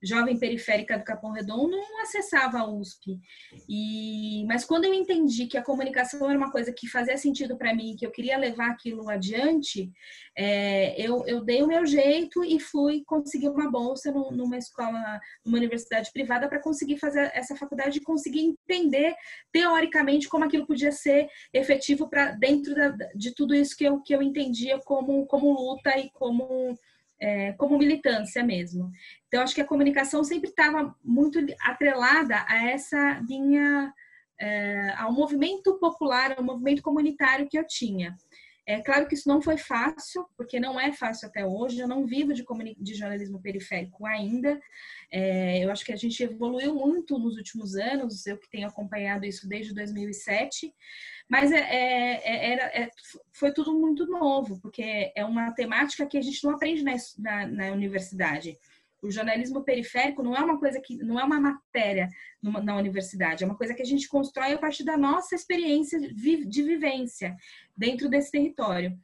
jovem 0.02 0.38
periférica 0.38 0.99
do 0.99 1.04
Capão 1.04 1.30
Redondo 1.30 1.71
não 1.71 2.02
acessava 2.02 2.59
a 2.59 2.68
USP. 2.68 3.21
E, 3.68 4.44
mas 4.47 4.64
quando 4.64 4.85
eu 4.85 4.92
entendi 4.92 5.47
que 5.47 5.56
a 5.56 5.62
comunicação 5.62 6.28
era 6.28 6.37
uma 6.37 6.50
coisa 6.50 6.73
que 6.73 6.88
fazia 6.88 7.16
sentido 7.16 7.56
para 7.56 7.75
mim, 7.75 7.94
que 7.97 8.04
eu 8.04 8.11
queria 8.11 8.37
levar 8.37 8.71
aquilo 8.71 9.09
adiante, 9.09 9.90
é, 10.37 11.00
eu, 11.00 11.25
eu 11.26 11.44
dei 11.44 11.62
o 11.62 11.66
meu 11.66 11.87
jeito 11.87 12.44
e 12.44 12.59
fui 12.59 13.02
conseguir 13.06 13.49
uma 13.49 13.71
bolsa 13.71 14.11
numa 14.11 14.59
escola, 14.59 15.21
numa 15.44 15.59
universidade 15.59 16.11
privada 16.12 16.49
para 16.49 16.61
conseguir 16.61 16.99
fazer 16.99 17.30
essa 17.35 17.54
faculdade 17.54 17.99
e 17.99 18.02
conseguir 18.02 18.40
entender 18.40 19.14
teoricamente 19.52 20.28
como 20.28 20.44
aquilo 20.44 20.66
podia 20.66 20.90
ser 20.90 21.28
efetivo 21.52 22.09
para 22.09 22.32
dentro 22.32 22.75
da, 22.75 22.88
de 23.14 23.35
tudo 23.35 23.54
isso 23.54 23.76
que 23.76 23.85
eu, 23.85 24.00
que 24.00 24.14
eu 24.14 24.23
entendia 24.23 24.78
como, 24.80 25.26
como 25.26 25.52
luta 25.52 25.97
e 25.99 26.11
como 26.11 26.76
é, 27.23 27.52
como 27.52 27.79
militância 27.79 28.43
mesmo. 28.43 28.91
Então, 29.29 29.43
acho 29.43 29.55
que 29.55 29.61
a 29.61 29.67
comunicação 29.67 30.25
sempre 30.25 30.50
estava 30.50 30.93
muito 31.05 31.38
atrelada 31.61 32.45
a 32.49 32.69
essa 32.69 33.21
linha, 33.29 33.95
é, 34.41 34.93
ao 34.97 35.12
movimento 35.12 35.79
popular, 35.79 36.35
ao 36.37 36.43
movimento 36.43 36.83
comunitário 36.83 37.49
que 37.49 37.57
eu 37.57 37.64
tinha. 37.64 38.17
É 38.64 38.81
claro 38.81 39.09
que 39.09 39.14
isso 39.14 39.28
não 39.28 39.42
foi 39.42 39.57
fácil, 39.59 40.25
porque 40.37 40.61
não 40.61 40.78
é 40.78 40.92
fácil 40.92 41.28
até 41.28 41.45
hoje. 41.45 41.81
Eu 41.81 41.88
não 41.88 42.07
vivo 42.07 42.33
de, 42.33 42.45
de 42.78 42.95
jornalismo 42.95 43.40
periférico 43.40 44.07
ainda. 44.07 44.61
É, 45.11 45.64
eu 45.64 45.71
acho 45.71 45.85
que 45.85 45.92
a 45.92 45.97
gente 45.97 46.23
evoluiu 46.23 46.75
muito 46.75 47.19
nos 47.19 47.37
últimos 47.37 47.75
anos, 47.75 48.25
eu 48.25 48.38
que 48.38 48.49
tenho 48.49 48.69
acompanhado 48.69 49.26
isso 49.26 49.49
desde 49.49 49.75
2007. 49.75 50.73
Mas 51.28 51.50
é, 51.50 51.59
é, 51.59 52.23
é, 52.25 52.52
era, 52.52 52.62
é, 52.66 52.90
foi 53.33 53.52
tudo 53.52 53.75
muito 53.75 54.07
novo, 54.07 54.61
porque 54.61 55.12
é 55.16 55.25
uma 55.25 55.50
temática 55.52 56.07
que 56.07 56.19
a 56.19 56.23
gente 56.23 56.45
não 56.45 56.52
aprende 56.52 56.85
na, 56.85 56.95
na, 57.19 57.47
na 57.47 57.73
universidade. 57.73 58.57
O 59.02 59.11
jornalismo 59.11 59.64
periférico 59.64 60.23
não 60.23 60.37
é 60.37 60.40
uma 60.40 60.59
coisa 60.59 60.80
que 60.80 60.97
não 60.99 61.18
é 61.18 61.25
uma 61.25 61.40
matéria 61.40 62.09
numa, 62.40 62.61
na 62.61 62.76
universidade, 62.76 63.42
é 63.42 63.47
uma 63.47 63.56
coisa 63.56 63.75
que 63.75 63.82
a 63.82 63.87
gente 63.87 64.09
constrói 64.09 64.52
a 64.52 64.59
partir 64.59 64.85
da 64.85 64.97
nossa 64.97 65.35
experiência 65.35 65.99
de 66.00 66.62
vivência 66.62 67.37
dentro 67.76 68.09
desse 68.09 68.30
território. 68.30 68.97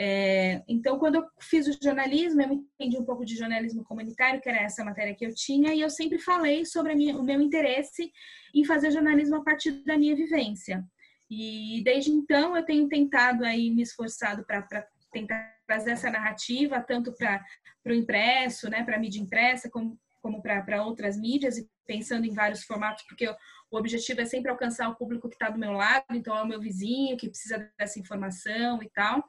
É, 0.00 0.62
então, 0.68 0.96
quando 0.96 1.16
eu 1.16 1.24
fiz 1.40 1.66
o 1.66 1.76
jornalismo, 1.82 2.40
eu 2.40 2.52
entendi 2.52 2.96
um 2.96 3.04
pouco 3.04 3.24
de 3.24 3.34
jornalismo 3.34 3.82
comunitário, 3.82 4.40
que 4.40 4.48
era 4.48 4.62
essa 4.62 4.84
matéria 4.84 5.12
que 5.12 5.26
eu 5.26 5.34
tinha, 5.34 5.74
e 5.74 5.80
eu 5.80 5.90
sempre 5.90 6.20
falei 6.20 6.64
sobre 6.64 6.94
minha, 6.94 7.18
o 7.18 7.24
meu 7.24 7.40
interesse 7.40 8.12
em 8.54 8.64
fazer 8.64 8.92
jornalismo 8.92 9.34
a 9.36 9.42
partir 9.42 9.72
da 9.84 9.98
minha 9.98 10.14
vivência. 10.14 10.84
E 11.28 11.82
desde 11.84 12.12
então 12.12 12.56
eu 12.56 12.64
tenho 12.64 12.88
tentado 12.88 13.44
aí 13.44 13.70
me 13.70 13.82
esforçado 13.82 14.44
para 14.46 14.86
tentar 15.12 15.57
trazer 15.68 15.90
essa 15.90 16.10
narrativa 16.10 16.80
tanto 16.80 17.12
para 17.12 17.44
o 17.86 17.92
impresso, 17.92 18.70
né, 18.70 18.82
para 18.82 18.96
a 18.96 18.98
mídia 18.98 19.20
impressa, 19.20 19.70
como, 19.70 20.00
como 20.22 20.42
para 20.42 20.82
outras 20.82 21.18
mídias 21.18 21.58
e 21.58 21.68
pensando 21.86 22.24
em 22.24 22.32
vários 22.32 22.64
formatos, 22.64 23.04
porque 23.06 23.28
o 23.70 23.76
objetivo 23.76 24.22
é 24.22 24.24
sempre 24.24 24.50
alcançar 24.50 24.88
o 24.88 24.96
público 24.96 25.28
que 25.28 25.34
está 25.34 25.50
do 25.50 25.58
meu 25.58 25.72
lado, 25.72 26.06
então 26.12 26.36
é 26.36 26.42
o 26.42 26.46
meu 26.46 26.58
vizinho 26.58 27.18
que 27.18 27.28
precisa 27.28 27.70
dessa 27.78 28.00
informação 28.00 28.82
e 28.82 28.88
tal. 28.88 29.22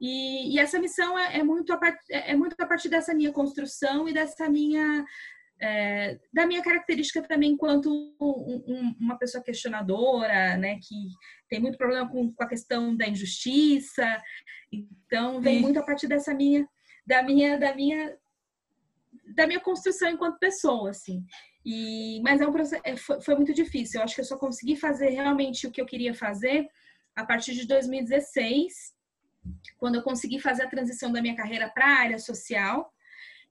E, 0.00 0.54
e 0.54 0.58
essa 0.58 0.78
missão 0.78 1.18
é, 1.18 1.38
é 1.38 1.42
muito 1.42 1.72
a 1.72 1.78
part, 1.78 1.98
é, 2.10 2.32
é 2.32 2.36
muito 2.36 2.60
a 2.60 2.66
partir 2.66 2.88
dessa 2.88 3.14
minha 3.14 3.32
construção 3.32 4.08
e 4.08 4.12
dessa 4.12 4.48
minha 4.48 5.04
é, 5.60 6.18
da 6.32 6.46
minha 6.46 6.62
característica 6.62 7.22
também 7.22 7.52
enquanto 7.52 7.90
um, 7.90 8.64
um, 8.66 8.96
uma 9.00 9.18
pessoa 9.18 9.42
questionadora, 9.42 10.56
né, 10.56 10.78
que 10.82 10.94
tem 11.48 11.60
muito 11.60 11.78
problema 11.78 12.08
com, 12.08 12.32
com 12.32 12.42
a 12.42 12.48
questão 12.48 12.94
da 12.94 13.08
injustiça, 13.08 14.22
então 14.70 15.40
vem 15.40 15.56
Sim. 15.56 15.62
muito 15.62 15.78
a 15.78 15.82
partir 15.82 16.06
dessa 16.08 16.34
minha, 16.34 16.68
da 17.06 17.22
minha, 17.22 17.58
da 17.58 17.74
minha, 17.74 18.16
da 19.34 19.46
minha 19.46 19.60
construção 19.60 20.10
enquanto 20.10 20.38
pessoa, 20.38 20.90
assim. 20.90 21.24
E, 21.64 22.20
mas 22.22 22.40
é 22.40 22.46
um 22.46 22.52
processo, 22.52 22.82
é, 22.84 22.96
foi, 22.96 23.20
foi 23.20 23.34
muito 23.34 23.52
difícil. 23.52 23.98
Eu 23.98 24.04
acho 24.04 24.14
que 24.14 24.20
eu 24.20 24.26
só 24.26 24.36
consegui 24.36 24.76
fazer 24.76 25.08
realmente 25.08 25.66
o 25.66 25.70
que 25.70 25.80
eu 25.80 25.86
queria 25.86 26.14
fazer 26.14 26.68
a 27.14 27.24
partir 27.24 27.54
de 27.54 27.66
2016, 27.66 28.94
quando 29.78 29.94
eu 29.94 30.02
consegui 30.02 30.38
fazer 30.38 30.64
a 30.64 30.68
transição 30.68 31.10
da 31.10 31.22
minha 31.22 31.34
carreira 31.34 31.68
para 31.70 31.86
a 31.86 31.98
área 32.00 32.18
social 32.18 32.92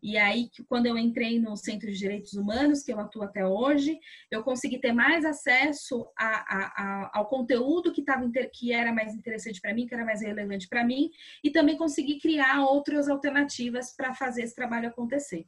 e 0.05 0.19
aí, 0.19 0.51
quando 0.69 0.85
eu 0.85 0.99
entrei 0.99 1.39
no 1.39 1.57
Centro 1.57 1.91
de 1.91 1.97
Direitos 1.97 2.33
Humanos, 2.33 2.83
que 2.83 2.93
eu 2.93 2.99
atuo 2.99 3.23
até 3.23 3.43
hoje, 3.43 3.99
eu 4.29 4.43
consegui 4.43 4.77
ter 4.77 4.93
mais 4.93 5.25
acesso 5.25 6.05
a, 6.15 6.27
a, 6.27 6.65
a, 6.77 7.11
ao 7.11 7.25
conteúdo 7.25 7.91
que, 7.91 8.03
tava, 8.03 8.29
que 8.53 8.71
era 8.71 8.93
mais 8.93 9.15
interessante 9.15 9.59
para 9.59 9.73
mim, 9.73 9.87
que 9.87 9.95
era 9.95 10.05
mais 10.05 10.21
relevante 10.21 10.67
para 10.67 10.83
mim, 10.83 11.09
e 11.43 11.49
também 11.49 11.75
consegui 11.75 12.19
criar 12.19 12.61
outras 12.61 13.09
alternativas 13.09 13.95
para 13.97 14.13
fazer 14.13 14.43
esse 14.43 14.53
trabalho 14.53 14.89
acontecer. 14.89 15.47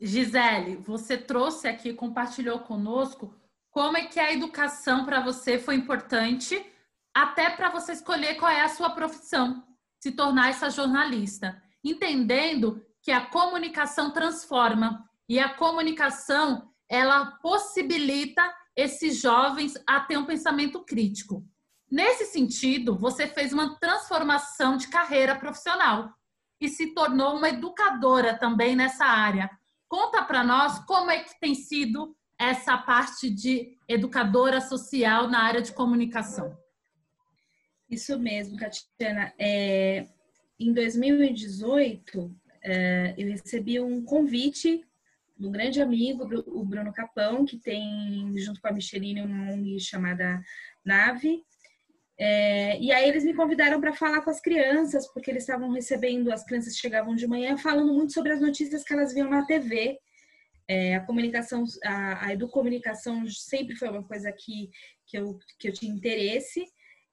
Gisele, 0.00 0.76
você 0.76 1.18
trouxe 1.18 1.68
aqui, 1.68 1.92
compartilhou 1.92 2.60
conosco 2.60 3.38
como 3.70 3.98
é 3.98 4.06
que 4.06 4.18
a 4.18 4.32
educação 4.32 5.04
para 5.04 5.20
você 5.20 5.58
foi 5.58 5.74
importante, 5.74 6.64
até 7.12 7.50
para 7.50 7.68
você 7.68 7.92
escolher 7.92 8.36
qual 8.36 8.50
é 8.50 8.62
a 8.62 8.70
sua 8.70 8.88
profissão, 8.88 9.62
se 9.98 10.12
tornar 10.12 10.48
essa 10.48 10.70
jornalista, 10.70 11.62
entendendo 11.84 12.82
que 13.02 13.10
a 13.10 13.26
comunicação 13.26 14.12
transforma 14.12 15.04
e 15.28 15.38
a 15.38 15.48
comunicação 15.48 16.70
ela 16.88 17.26
possibilita 17.42 18.42
esses 18.74 19.20
jovens 19.20 19.74
a 19.86 20.00
ter 20.00 20.16
um 20.16 20.26
pensamento 20.26 20.84
crítico. 20.84 21.44
Nesse 21.90 22.26
sentido, 22.26 22.96
você 22.96 23.26
fez 23.26 23.52
uma 23.52 23.78
transformação 23.78 24.76
de 24.76 24.88
carreira 24.88 25.36
profissional 25.36 26.12
e 26.60 26.68
se 26.68 26.94
tornou 26.94 27.36
uma 27.36 27.48
educadora 27.48 28.36
também 28.36 28.76
nessa 28.76 29.04
área. 29.04 29.50
Conta 29.88 30.22
para 30.22 30.44
nós 30.44 30.78
como 30.84 31.10
é 31.10 31.20
que 31.20 31.38
tem 31.40 31.54
sido 31.54 32.16
essa 32.38 32.78
parte 32.78 33.28
de 33.28 33.76
educadora 33.88 34.60
social 34.60 35.28
na 35.28 35.42
área 35.42 35.60
de 35.60 35.72
comunicação. 35.72 36.56
Isso 37.88 38.18
mesmo, 38.18 38.56
Tatiana. 38.56 39.34
É, 39.38 40.06
em 40.58 40.72
2018, 40.72 42.18
é, 42.18 42.39
eu 42.62 43.28
recebi 43.28 43.80
um 43.80 44.04
convite 44.04 44.84
de 45.40 45.46
um 45.46 45.50
grande 45.50 45.80
amigo, 45.80 46.28
o 46.48 46.62
Bruno 46.64 46.92
Capão, 46.92 47.46
que 47.46 47.58
tem, 47.58 48.30
junto 48.36 48.60
com 48.60 48.68
a 48.68 48.72
Micheline, 48.72 49.22
uma 49.22 49.52
ONG 49.52 49.80
chamada 49.80 50.42
Nave. 50.84 51.42
É, 52.18 52.78
e 52.78 52.92
aí 52.92 53.08
eles 53.08 53.24
me 53.24 53.32
convidaram 53.32 53.80
para 53.80 53.94
falar 53.94 54.20
com 54.20 54.28
as 54.28 54.42
crianças, 54.42 55.10
porque 55.10 55.30
eles 55.30 55.42
estavam 55.42 55.70
recebendo, 55.70 56.30
as 56.30 56.44
crianças 56.44 56.76
chegavam 56.76 57.14
de 57.14 57.26
manhã 57.26 57.56
falando 57.56 57.94
muito 57.94 58.12
sobre 58.12 58.32
as 58.32 58.40
notícias 58.42 58.84
que 58.84 58.92
elas 58.92 59.14
viam 59.14 59.30
na 59.30 59.46
TV 59.46 59.98
É, 60.68 60.96
a 60.96 61.00
comunicação, 61.00 61.64
a, 61.82 62.26
a 62.26 62.32
educomunicação 62.34 63.26
sempre 63.26 63.74
foi 63.74 63.88
uma 63.88 64.04
coisa 64.04 64.30
que, 64.30 64.68
que, 65.06 65.16
eu, 65.16 65.38
que 65.58 65.68
eu 65.68 65.72
tinha 65.72 65.90
interesse. 65.90 66.62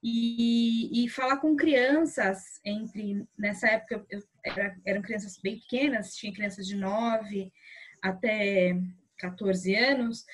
E, 0.04 1.06
e 1.06 1.10
falar 1.10 1.38
com 1.38 1.56
crianças 1.56 2.38
entre 2.64 3.26
nessa 3.38 3.68
época 3.68 4.06
eu, 4.10 4.22
era, 4.48 4.76
eram 4.86 5.02
crianças 5.02 5.38
bem 5.42 5.60
pequenas, 5.60 6.16
tinha 6.16 6.34
crianças 6.34 6.66
de 6.66 6.76
9 6.76 7.52
até 8.02 8.78
14 9.18 9.76
anos, 9.76 10.26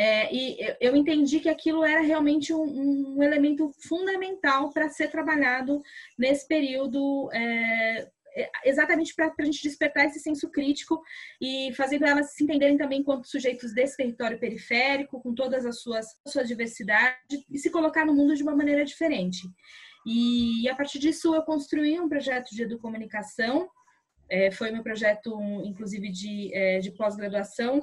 é, 0.00 0.32
e 0.32 0.56
eu 0.80 0.94
entendi 0.94 1.40
que 1.40 1.48
aquilo 1.48 1.84
era 1.84 2.00
realmente 2.00 2.54
um, 2.54 3.16
um 3.16 3.22
elemento 3.22 3.72
fundamental 3.80 4.70
para 4.70 4.88
ser 4.88 5.10
trabalhado 5.10 5.82
nesse 6.16 6.46
período, 6.46 7.28
é, 7.32 8.08
é 8.36 8.50
exatamente 8.64 9.12
para 9.12 9.34
a 9.36 9.44
gente 9.44 9.60
despertar 9.60 10.06
esse 10.06 10.20
senso 10.20 10.48
crítico 10.50 11.02
e 11.40 11.72
fazendo 11.74 12.06
elas 12.06 12.32
se 12.32 12.44
entenderem 12.44 12.78
também 12.78 13.00
enquanto 13.00 13.26
sujeitos 13.26 13.74
desse 13.74 13.96
território 13.96 14.38
periférico, 14.38 15.20
com 15.20 15.34
todas 15.34 15.66
as 15.66 15.80
suas, 15.80 16.06
sua 16.28 16.44
diversidade, 16.44 17.44
e 17.50 17.58
se 17.58 17.68
colocar 17.68 18.06
no 18.06 18.14
mundo 18.14 18.36
de 18.36 18.42
uma 18.44 18.54
maneira 18.54 18.84
diferente. 18.84 19.48
E 20.06 20.68
a 20.68 20.74
partir 20.74 20.98
disso 20.98 21.34
eu 21.34 21.42
construí 21.42 21.98
um 22.00 22.08
projeto 22.08 22.50
de 22.50 22.62
educomunicação, 22.62 23.68
é, 24.30 24.50
foi 24.50 24.70
meu 24.70 24.82
projeto, 24.82 25.40
inclusive, 25.64 26.10
de, 26.10 26.54
é, 26.54 26.78
de 26.80 26.90
pós-graduação, 26.90 27.82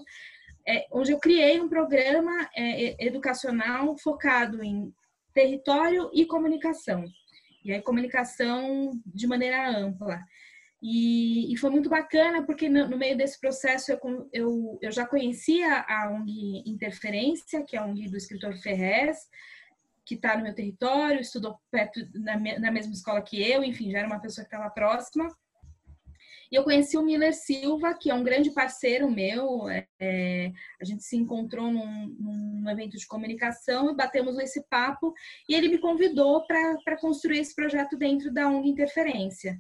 é, 0.68 0.86
onde 0.92 1.12
eu 1.12 1.20
criei 1.20 1.60
um 1.60 1.70
programa 1.70 2.50
é, 2.56 3.06
educacional 3.06 3.96
focado 3.98 4.64
em 4.64 4.94
território 5.34 6.10
e 6.14 6.26
comunicação. 6.26 7.04
E 7.64 7.72
aí, 7.72 7.82
comunicação 7.82 8.92
de 9.06 9.28
maneira 9.28 9.70
ampla. 9.70 10.20
E, 10.82 11.52
e 11.52 11.58
foi 11.58 11.72
muito 11.72 11.90
bacana, 11.90 12.46
porque 12.46 12.70
no, 12.70 12.88
no 12.88 12.98
meio 12.98 13.18
desse 13.18 13.40
processo 13.40 13.92
eu, 13.92 14.30
eu, 14.32 14.80
eu, 14.82 14.92
já 14.92 15.06
conhecia 15.06 15.84
a 15.88 16.12
ONG 16.12 16.64
Interferência, 16.66 17.64
que 17.64 17.76
é 17.76 17.80
a 17.80 17.86
ONG 17.86 18.08
do 18.08 18.18
escritor 18.18 18.56
Ferrez, 18.58 19.18
que 20.06 20.16
está 20.16 20.38
no 20.38 20.44
meu 20.44 20.54
território, 20.54 21.20
estudou 21.20 21.58
perto 21.72 22.00
na, 22.14 22.38
na 22.60 22.72
mesma 22.72 22.94
escola 22.94 23.22
que 23.22 23.42
eu, 23.42 23.64
enfim, 23.64 23.92
já 23.92 24.00
era 24.00 24.08
uma 24.08 24.22
pessoa 24.22 24.46
que 24.46 24.54
estava 24.54 24.70
próxima. 24.70 25.28
E 26.52 26.56
eu 26.56 26.64
conheci 26.64 26.96
o 26.96 27.02
Miller 27.02 27.34
Silva, 27.34 27.94
que 27.96 28.10
é 28.10 28.14
um 28.14 28.24
grande 28.24 28.52
parceiro 28.52 29.10
meu. 29.10 29.68
É, 29.68 29.88
é, 30.00 30.52
a 30.80 30.86
gente 30.86 31.04
se 31.04 31.18
encontrou 31.18 31.72
num, 31.72 32.08
num, 32.20 32.70
evento 32.70 32.98
de 32.98 33.08
comunicação 33.08 33.90
e 33.90 33.96
batemos 33.96 34.38
esse 34.38 34.64
papo. 34.70 35.14
E 35.50 35.56
ele 35.56 35.70
me 35.70 35.80
convidou 35.80 36.46
para 36.46 36.98
construir 37.00 37.40
esse 37.40 37.56
projeto 37.56 37.98
dentro 37.98 38.32
da 38.32 38.48
ONG 38.48 38.70
Interferência. 38.70 39.60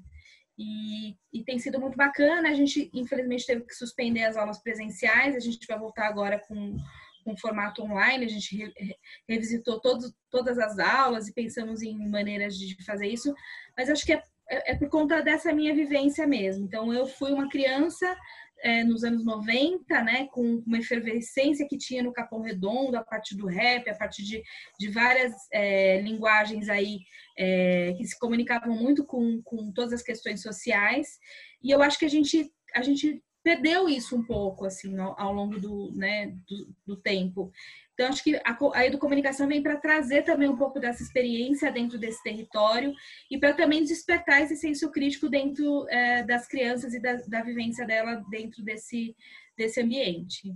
E, 0.57 1.17
e, 1.33 1.43
tem 1.43 1.59
sido 1.59 1.81
muito 1.81 1.97
bacana. 1.97 2.49
A 2.49 2.53
gente, 2.53 2.89
infelizmente, 2.93 3.45
teve 3.45 3.65
que 3.65 3.75
suspender 3.75 4.23
as 4.23 4.37
aulas 4.37 4.61
presenciais. 4.61 5.35
A 5.35 5.39
gente 5.39 5.65
vai 5.67 5.77
voltar 5.77 6.07
agora 6.07 6.39
com 6.47 6.77
com 7.25 7.35
formato 7.35 7.83
online, 7.83 8.23
a 8.23 8.29
gente 8.29 8.55
re, 8.55 8.95
revisitou 9.27 9.81
todos, 9.81 10.13
todas 10.29 10.57
as 10.57 10.79
aulas 10.79 11.27
e 11.27 11.33
pensamos 11.33 11.81
em 11.81 12.09
maneiras 12.09 12.55
de 12.55 12.81
fazer 12.85 13.07
isso, 13.07 13.33
mas 13.75 13.89
acho 13.89 14.05
que 14.05 14.13
é 14.13 14.21
é, 14.49 14.73
é 14.73 14.75
por 14.75 14.89
conta 14.89 15.21
dessa 15.21 15.51
minha 15.53 15.73
vivência 15.73 16.27
mesmo. 16.27 16.65
Então, 16.65 16.93
eu 16.93 17.07
fui 17.07 17.31
uma 17.31 17.49
criança 17.49 18.15
é, 18.61 18.83
nos 18.83 19.03
anos 19.03 19.25
90, 19.25 20.01
né, 20.01 20.27
com 20.27 20.63
uma 20.65 20.77
efervescência 20.77 21.67
que 21.67 21.77
tinha 21.77 22.03
no 22.03 22.13
Capão 22.13 22.41
Redondo, 22.41 22.97
a 22.97 23.03
partir 23.03 23.35
do 23.35 23.47
rap, 23.47 23.89
a 23.89 23.95
partir 23.95 24.23
de, 24.23 24.41
de 24.79 24.89
várias 24.89 25.33
é, 25.51 26.01
linguagens 26.01 26.69
aí 26.69 26.99
é, 27.37 27.93
que 27.97 28.05
se 28.05 28.17
comunicavam 28.17 28.75
muito 28.75 29.05
com, 29.05 29.41
com 29.43 29.71
todas 29.71 29.93
as 29.93 30.01
questões 30.01 30.41
sociais. 30.41 31.19
E 31.61 31.71
eu 31.71 31.81
acho 31.81 31.99
que 31.99 32.05
a 32.05 32.09
gente, 32.09 32.49
a 32.73 32.81
gente 32.81 33.21
perdeu 33.45 33.87
isso 33.87 34.15
um 34.15 34.23
pouco, 34.23 34.65
assim, 34.65 34.97
ao, 34.97 35.31
longo 35.31 35.59
do, 35.59 35.91
né, 35.93 36.35
do, 36.47 36.75
do 36.83 36.95
tempo. 36.95 37.51
Então, 37.93 38.07
acho 38.07 38.23
que 38.23 38.35
a, 38.37 38.57
a 38.73 38.85
educomunicação 38.87 39.47
vem 39.47 39.61
para 39.61 39.77
trazer 39.77 40.23
também 40.23 40.49
um 40.49 40.57
pouco 40.57 40.79
dessa 40.79 41.03
experiência 41.03 41.71
dentro 41.71 41.99
desse 41.99 42.23
território 42.23 42.91
e 43.29 43.37
para 43.37 43.53
também 43.53 43.83
despertar 43.83 44.41
esse 44.41 44.57
senso 44.57 44.91
crítico 44.91 45.29
dentro 45.29 45.87
é, 45.89 46.23
das 46.23 46.47
crianças 46.47 46.95
e 46.95 46.99
da, 46.99 47.17
da 47.27 47.43
vivência 47.43 47.85
dela 47.85 48.15
dentro 48.31 48.63
desse, 48.63 49.15
desse 49.55 49.79
ambiente. 49.79 50.51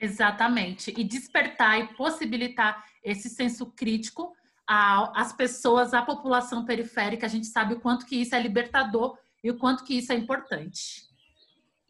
Exatamente. 0.00 0.92
E 0.98 1.04
despertar 1.04 1.78
e 1.78 1.94
possibilitar 1.94 2.84
esse 3.04 3.30
senso 3.30 3.66
crítico 3.70 4.32
às 4.66 5.32
pessoas, 5.32 5.94
à 5.94 6.02
população 6.02 6.64
periférica. 6.64 7.24
A 7.24 7.30
gente 7.30 7.46
sabe 7.46 7.74
o 7.74 7.80
quanto 7.80 8.04
que 8.04 8.16
isso 8.16 8.34
é 8.34 8.40
libertador 8.40 9.16
e 9.44 9.50
o 9.50 9.56
quanto 9.56 9.84
que 9.84 9.96
isso 9.96 10.12
é 10.12 10.16
importante. 10.16 11.13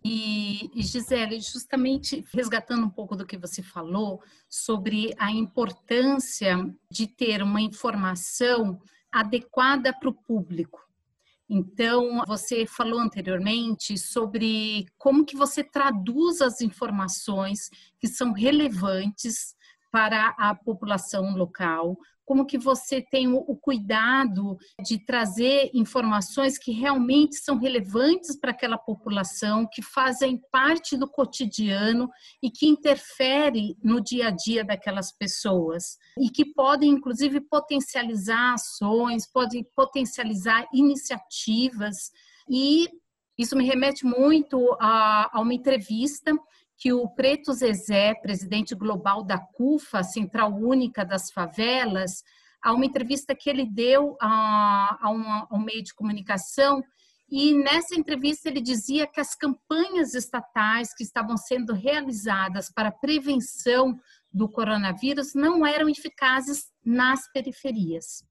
E, 0.06 0.70
Gisele, 0.76 1.40
justamente 1.40 2.22
resgatando 2.34 2.84
um 2.84 2.90
pouco 2.90 3.16
do 3.16 3.24
que 3.24 3.38
você 3.38 3.62
falou 3.62 4.22
sobre 4.50 5.14
a 5.18 5.30
importância 5.30 6.58
de 6.90 7.06
ter 7.06 7.42
uma 7.42 7.62
informação 7.62 8.78
adequada 9.10 9.94
para 9.98 10.10
o 10.10 10.14
público. 10.14 10.84
Então, 11.48 12.22
você 12.26 12.66
falou 12.66 13.00
anteriormente 13.00 13.96
sobre 13.96 14.86
como 14.98 15.24
que 15.24 15.36
você 15.36 15.64
traduz 15.64 16.42
as 16.42 16.60
informações 16.60 17.70
que 17.98 18.08
são 18.08 18.32
relevantes 18.32 19.54
para 19.90 20.34
a 20.36 20.54
população 20.54 21.36
local, 21.36 21.96
como 22.24 22.46
que 22.46 22.58
você 22.58 23.02
tem 23.02 23.28
o, 23.28 23.56
cuidado 23.56 24.56
de 24.84 24.98
trazer 24.98 25.70
informações 25.72 26.58
que 26.58 26.72
realmente 26.72 27.37
são 27.37 27.56
relevantes 27.56 28.38
para 28.38 28.50
aquela 28.50 28.78
população, 28.78 29.68
que 29.70 29.82
fazem 29.82 30.40
parte 30.50 30.96
do 30.96 31.08
cotidiano 31.08 32.08
e 32.42 32.50
que 32.50 32.66
interfere 32.66 33.76
no 33.82 34.00
dia 34.00 34.28
a 34.28 34.30
dia 34.30 34.64
daquelas 34.64 35.12
pessoas. 35.12 35.96
E 36.18 36.30
que 36.30 36.44
podem 36.44 36.90
inclusive 36.90 37.40
potencializar 37.40 38.54
ações, 38.54 39.30
podem 39.30 39.64
potencializar 39.74 40.66
iniciativas. 40.72 42.10
E 42.48 42.88
isso 43.38 43.56
me 43.56 43.64
remete 43.64 44.04
muito 44.06 44.76
a, 44.80 45.37
a 45.37 45.40
uma 45.40 45.54
entrevista 45.54 46.32
que 46.76 46.92
o 46.92 47.08
Preto 47.08 47.52
Zezé, 47.52 48.14
presidente 48.14 48.74
global 48.74 49.22
da 49.22 49.38
CUFA, 49.38 50.02
Central 50.02 50.52
Única 50.54 51.04
das 51.04 51.30
Favelas, 51.30 52.22
a 52.62 52.72
uma 52.72 52.87
entrevista 52.87 53.34
que 53.34 53.48
ele 53.48 53.66
deu 53.66 54.16
a, 54.20 54.98
a, 55.00 55.46
a 55.50 55.54
um 55.56 55.60
meio 55.60 55.82
de 55.82 55.94
comunicação, 55.94 56.82
e 57.30 57.52
nessa 57.52 57.94
entrevista 57.94 58.48
ele 58.48 58.60
dizia 58.60 59.06
que 59.06 59.20
as 59.20 59.34
campanhas 59.34 60.14
estatais 60.14 60.94
que 60.94 61.02
estavam 61.02 61.37
sendo 61.37 61.72
realizadas 61.72 62.70
para 62.70 62.92
prevenção 62.92 63.98
do 64.32 64.48
coronavírus 64.48 65.34
não 65.34 65.66
eram 65.66 65.88
eficazes 65.88 66.70
nas 66.84 67.30
periferias. 67.32 68.24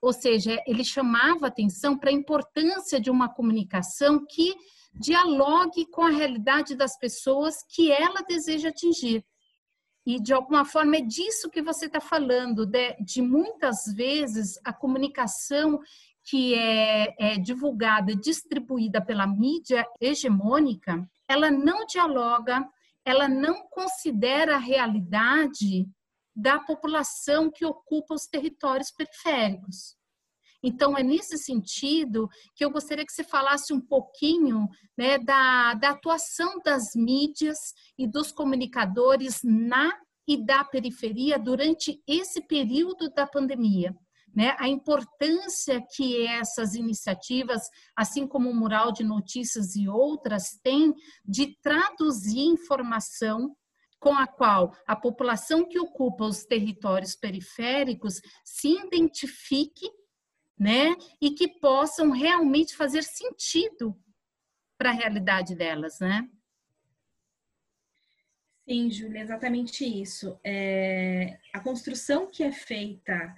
Ou 0.00 0.12
seja, 0.12 0.58
ele 0.66 0.84
chamava 0.84 1.46
atenção 1.46 1.98
para 1.98 2.10
a 2.10 2.12
importância 2.12 3.00
de 3.00 3.10
uma 3.10 3.28
comunicação 3.28 4.24
que 4.28 4.54
dialogue 4.94 5.86
com 5.86 6.02
a 6.02 6.10
realidade 6.10 6.74
das 6.74 6.96
pessoas 6.98 7.56
que 7.68 7.90
ela 7.90 8.22
deseja 8.22 8.68
atingir. 8.68 9.24
E, 10.06 10.20
de 10.20 10.34
alguma 10.34 10.64
forma, 10.64 10.96
é 10.96 11.00
disso 11.00 11.50
que 11.50 11.62
você 11.62 11.86
está 11.86 12.00
falando, 12.00 12.66
de, 12.66 12.94
de, 13.00 13.22
muitas 13.22 13.84
vezes 13.94 14.58
a 14.64 14.72
comunicação 14.72 15.80
que 16.22 16.54
é, 16.54 17.14
é 17.18 17.38
divulgada 17.38 18.12
e 18.12 18.20
distribuída 18.20 19.00
pela 19.00 19.26
mídia 19.26 19.86
hegemônica, 20.00 21.08
ela 21.28 21.50
não 21.50 21.86
dialoga, 21.86 22.66
ela 23.04 23.28
não 23.28 23.66
considera 23.68 24.56
a 24.56 24.58
realidade 24.58 25.86
da 26.34 26.58
população 26.58 27.50
que 27.50 27.64
ocupa 27.64 28.14
os 28.14 28.26
territórios 28.26 28.90
periféricos. 28.90 29.96
Então, 30.66 30.96
é 30.96 31.02
nesse 31.02 31.36
sentido 31.36 32.26
que 32.56 32.64
eu 32.64 32.70
gostaria 32.70 33.04
que 33.04 33.12
você 33.12 33.22
falasse 33.22 33.70
um 33.74 33.80
pouquinho 33.82 34.66
né, 34.96 35.18
da, 35.18 35.74
da 35.74 35.90
atuação 35.90 36.58
das 36.64 36.94
mídias 36.96 37.58
e 37.98 38.06
dos 38.06 38.32
comunicadores 38.32 39.40
na 39.44 39.92
e 40.26 40.42
da 40.42 40.64
periferia 40.64 41.38
durante 41.38 42.02
esse 42.06 42.40
período 42.46 43.10
da 43.10 43.26
pandemia. 43.26 43.94
Né, 44.34 44.56
a 44.58 44.66
importância 44.66 45.80
que 45.94 46.26
essas 46.26 46.74
iniciativas, 46.74 47.62
assim 47.94 48.26
como 48.26 48.50
o 48.50 48.54
Mural 48.54 48.90
de 48.90 49.04
Notícias 49.04 49.76
e 49.76 49.86
outras, 49.86 50.58
têm 50.62 50.92
de 51.24 51.56
traduzir 51.60 52.40
informação 52.40 53.54
com 54.00 54.14
a 54.14 54.26
qual 54.26 54.72
a 54.88 54.96
população 54.96 55.68
que 55.68 55.78
ocupa 55.78 56.24
os 56.24 56.44
territórios 56.44 57.14
periféricos 57.14 58.20
se 58.44 58.68
identifique 58.68 59.88
né? 60.58 60.94
E 61.20 61.30
que 61.30 61.48
possam 61.48 62.10
realmente 62.10 62.76
fazer 62.76 63.02
sentido 63.02 63.96
para 64.78 64.90
a 64.90 64.94
realidade 64.94 65.54
delas, 65.54 65.98
né? 66.00 66.28
Sim, 68.66 68.90
Júlia, 68.90 69.20
exatamente 69.20 69.84
isso. 69.84 70.38
É, 70.42 71.38
a 71.52 71.60
construção 71.60 72.30
que 72.30 72.42
é 72.42 72.50
feita 72.50 73.34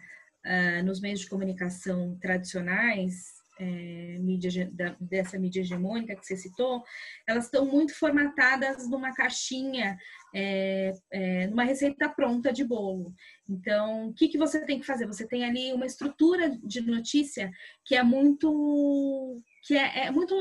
uh, 0.46 0.84
nos 0.84 1.00
meios 1.00 1.20
de 1.20 1.28
comunicação 1.28 2.16
tradicionais, 2.20 3.35
é, 3.58 4.18
mídia, 4.20 4.70
da, 4.72 4.96
dessa 5.00 5.38
mídia 5.38 5.60
hegemônica 5.60 6.14
que 6.16 6.26
você 6.26 6.36
citou, 6.36 6.82
elas 7.26 7.44
estão 7.44 7.64
muito 7.64 7.94
formatadas 7.94 8.88
numa 8.88 9.14
caixinha, 9.14 9.96
é, 10.34 10.92
é, 11.10 11.46
numa 11.46 11.64
receita 11.64 12.08
pronta 12.08 12.52
de 12.52 12.64
bolo. 12.64 13.14
Então, 13.48 14.08
o 14.08 14.14
que, 14.14 14.28
que 14.28 14.38
você 14.38 14.64
tem 14.64 14.78
que 14.78 14.86
fazer? 14.86 15.06
Você 15.06 15.26
tem 15.26 15.44
ali 15.44 15.72
uma 15.72 15.86
estrutura 15.86 16.50
de 16.62 16.80
notícia 16.80 17.50
que 17.84 17.94
é 17.94 18.02
muito, 18.02 19.42
que 19.66 19.76
é, 19.76 20.06
é 20.06 20.10
muito 20.10 20.34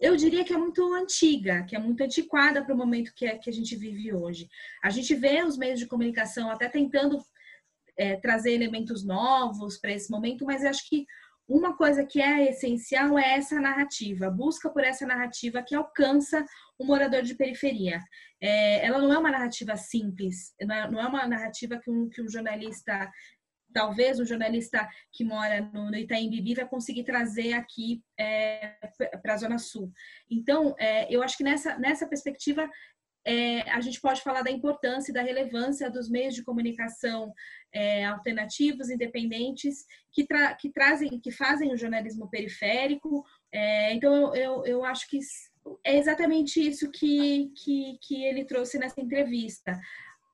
eu 0.00 0.16
diria 0.16 0.44
que 0.44 0.52
é 0.52 0.58
muito 0.58 0.92
antiga, 0.94 1.62
que 1.62 1.76
é 1.76 1.78
muito 1.78 2.02
antiquada 2.02 2.64
para 2.64 2.74
o 2.74 2.76
momento 2.76 3.12
que, 3.14 3.24
é, 3.24 3.38
que 3.38 3.48
a 3.48 3.52
gente 3.52 3.76
vive 3.76 4.12
hoje. 4.12 4.48
A 4.82 4.90
gente 4.90 5.14
vê 5.14 5.44
os 5.44 5.56
meios 5.56 5.78
de 5.78 5.86
comunicação 5.86 6.50
até 6.50 6.68
tentando 6.68 7.22
é, 7.96 8.16
trazer 8.16 8.52
elementos 8.52 9.04
novos 9.04 9.78
para 9.78 9.92
esse 9.92 10.10
momento, 10.10 10.44
mas 10.44 10.64
eu 10.64 10.70
acho 10.70 10.88
que 10.88 11.06
uma 11.56 11.76
coisa 11.76 12.04
que 12.04 12.20
é 12.20 12.48
essencial 12.48 13.18
é 13.18 13.34
essa 13.34 13.60
narrativa, 13.60 14.30
busca 14.30 14.70
por 14.70 14.82
essa 14.82 15.06
narrativa 15.06 15.62
que 15.62 15.74
alcança 15.74 16.44
o 16.78 16.84
morador 16.84 17.22
de 17.22 17.34
periferia. 17.34 18.00
É, 18.40 18.86
ela 18.86 18.98
não 18.98 19.12
é 19.12 19.18
uma 19.18 19.30
narrativa 19.30 19.76
simples, 19.76 20.54
não 20.60 20.74
é, 20.74 21.04
é 21.04 21.08
uma 21.08 21.26
narrativa 21.26 21.78
que 21.78 21.90
um, 21.90 22.08
que 22.08 22.22
um 22.22 22.28
jornalista 22.28 23.10
talvez 23.72 24.20
um 24.20 24.24
jornalista 24.26 24.86
que 25.10 25.24
mora 25.24 25.62
no, 25.72 25.90
no 25.90 25.96
Itaim 25.96 26.28
Bibi 26.28 26.54
vai 26.54 26.68
conseguir 26.68 27.04
trazer 27.04 27.54
aqui 27.54 28.02
é, 28.18 28.76
para 29.22 29.32
a 29.32 29.36
Zona 29.38 29.58
Sul. 29.58 29.90
Então, 30.30 30.74
é, 30.78 31.12
eu 31.12 31.22
acho 31.22 31.38
que 31.38 31.44
nessa, 31.44 31.78
nessa 31.78 32.06
perspectiva 32.06 32.68
é, 33.24 33.62
a 33.70 33.80
gente 33.80 34.00
pode 34.00 34.20
falar 34.22 34.42
da 34.42 34.50
importância 34.50 35.10
e 35.10 35.14
da 35.14 35.22
relevância 35.22 35.90
dos 35.90 36.08
meios 36.08 36.34
de 36.34 36.42
comunicação 36.42 37.32
é, 37.72 38.04
alternativos, 38.04 38.90
independentes, 38.90 39.84
que, 40.12 40.26
tra 40.26 40.54
que 40.54 40.70
trazem, 40.70 41.20
que 41.20 41.30
fazem 41.30 41.72
o 41.72 41.76
jornalismo 41.76 42.28
periférico. 42.28 43.24
É, 43.52 43.92
então, 43.94 44.34
eu, 44.34 44.64
eu, 44.66 44.84
acho 44.84 45.08
que 45.08 45.18
é 45.84 45.96
exatamente 45.96 46.60
isso 46.66 46.90
que, 46.90 47.52
que, 47.56 47.98
que 48.02 48.24
ele 48.24 48.44
trouxe 48.44 48.78
nessa 48.78 49.00
entrevista 49.00 49.80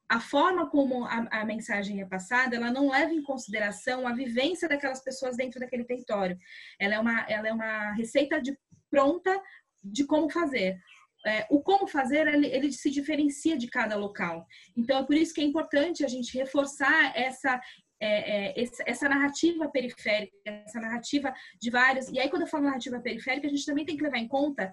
a 0.08 0.20
forma 0.20 0.70
como 0.70 1.04
a, 1.04 1.28
a, 1.30 1.44
mensagem 1.44 2.00
é 2.00 2.06
passada, 2.06 2.56
ela 2.56 2.72
não 2.72 2.90
leva 2.90 3.12
em 3.12 3.22
consideração 3.22 4.08
a 4.08 4.14
vivência 4.14 4.66
daquelas 4.66 5.04
pessoas 5.04 5.36
dentro 5.36 5.60
daquele 5.60 5.84
território. 5.84 6.38
Ela 6.80 6.94
é 6.94 6.98
uma, 6.98 7.20
ela 7.28 7.48
é 7.48 7.52
uma 7.52 7.92
receita 7.92 8.40
de, 8.40 8.58
pronta 8.90 9.38
de 9.84 10.06
como 10.06 10.30
fazer. 10.30 10.80
É, 11.26 11.46
o 11.50 11.60
como 11.60 11.86
fazer, 11.86 12.26
ele, 12.28 12.46
ele, 12.46 12.72
se 12.72 12.90
diferencia 12.90 13.56
de 13.56 13.68
cada 13.68 13.96
local. 13.96 14.46
Então, 14.76 14.98
é 14.98 15.04
por 15.04 15.16
isso 15.16 15.34
que 15.34 15.40
é 15.40 15.44
importante 15.44 16.04
a 16.04 16.08
gente 16.08 16.36
reforçar 16.38 17.12
essa, 17.16 17.60
é, 18.00 18.60
é, 18.60 18.64
essa 18.86 19.08
narrativa 19.08 19.68
periférica, 19.68 20.32
essa 20.44 20.80
narrativa 20.80 21.34
de 21.60 21.70
vários. 21.70 22.08
E 22.08 22.20
aí, 22.20 22.28
quando 22.28 22.42
eu 22.42 22.48
falo 22.48 22.64
narrativa 22.64 23.00
periférica, 23.00 23.48
a 23.48 23.50
gente 23.50 23.66
também 23.66 23.84
tem 23.84 23.96
que 23.96 24.02
levar 24.02 24.18
em 24.18 24.28
conta 24.28 24.72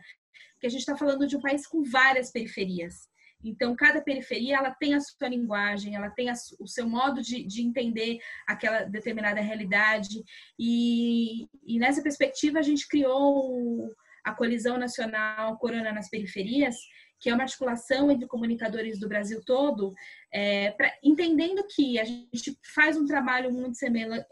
que 0.59 0.67
a 0.67 0.69
gente 0.69 0.81
está 0.81 0.95
falando 0.95 1.27
de 1.27 1.35
um 1.35 1.41
país 1.41 1.65
com 1.65 1.83
várias 1.83 2.31
periferias. 2.31 3.09
Então, 3.43 3.75
cada 3.75 4.01
periferia 4.01 4.57
ela 4.57 4.71
tem 4.71 4.95
a 4.95 4.99
sua 4.99 5.27
linguagem, 5.27 5.95
ela 5.95 6.09
tem 6.09 6.29
a, 6.29 6.33
o 6.59 6.67
seu 6.67 6.89
modo 6.89 7.21
de, 7.21 7.43
de, 7.43 7.61
entender 7.61 8.17
aquela 8.47 8.83
determinada 8.83 9.39
realidade. 9.39 10.23
E, 10.57 11.47
e 11.63 11.77
nessa 11.77 12.01
perspectiva, 12.01 12.59
a 12.59 12.63
gente 12.63 12.87
criou 12.87 13.91
a 14.25 14.33
Colisão 14.33 14.77
Nacional 14.77 15.57
Corona 15.57 15.93
nas 15.93 16.09
Periferias, 16.09 16.75
que 17.19 17.29
é 17.29 17.33
uma 17.33 17.43
articulação 17.43 18.11
entre 18.11 18.27
comunicadores 18.27 18.99
do 18.99 19.07
Brasil 19.07 19.41
todo, 19.45 19.93
é, 20.31 20.71
pra, 20.71 20.91
entendendo 21.01 21.65
que 21.73 21.97
a 21.97 22.03
gente 22.03 22.57
faz 22.73 22.97
um 22.97 23.05
trabalho 23.05 23.51
muito 23.51 23.77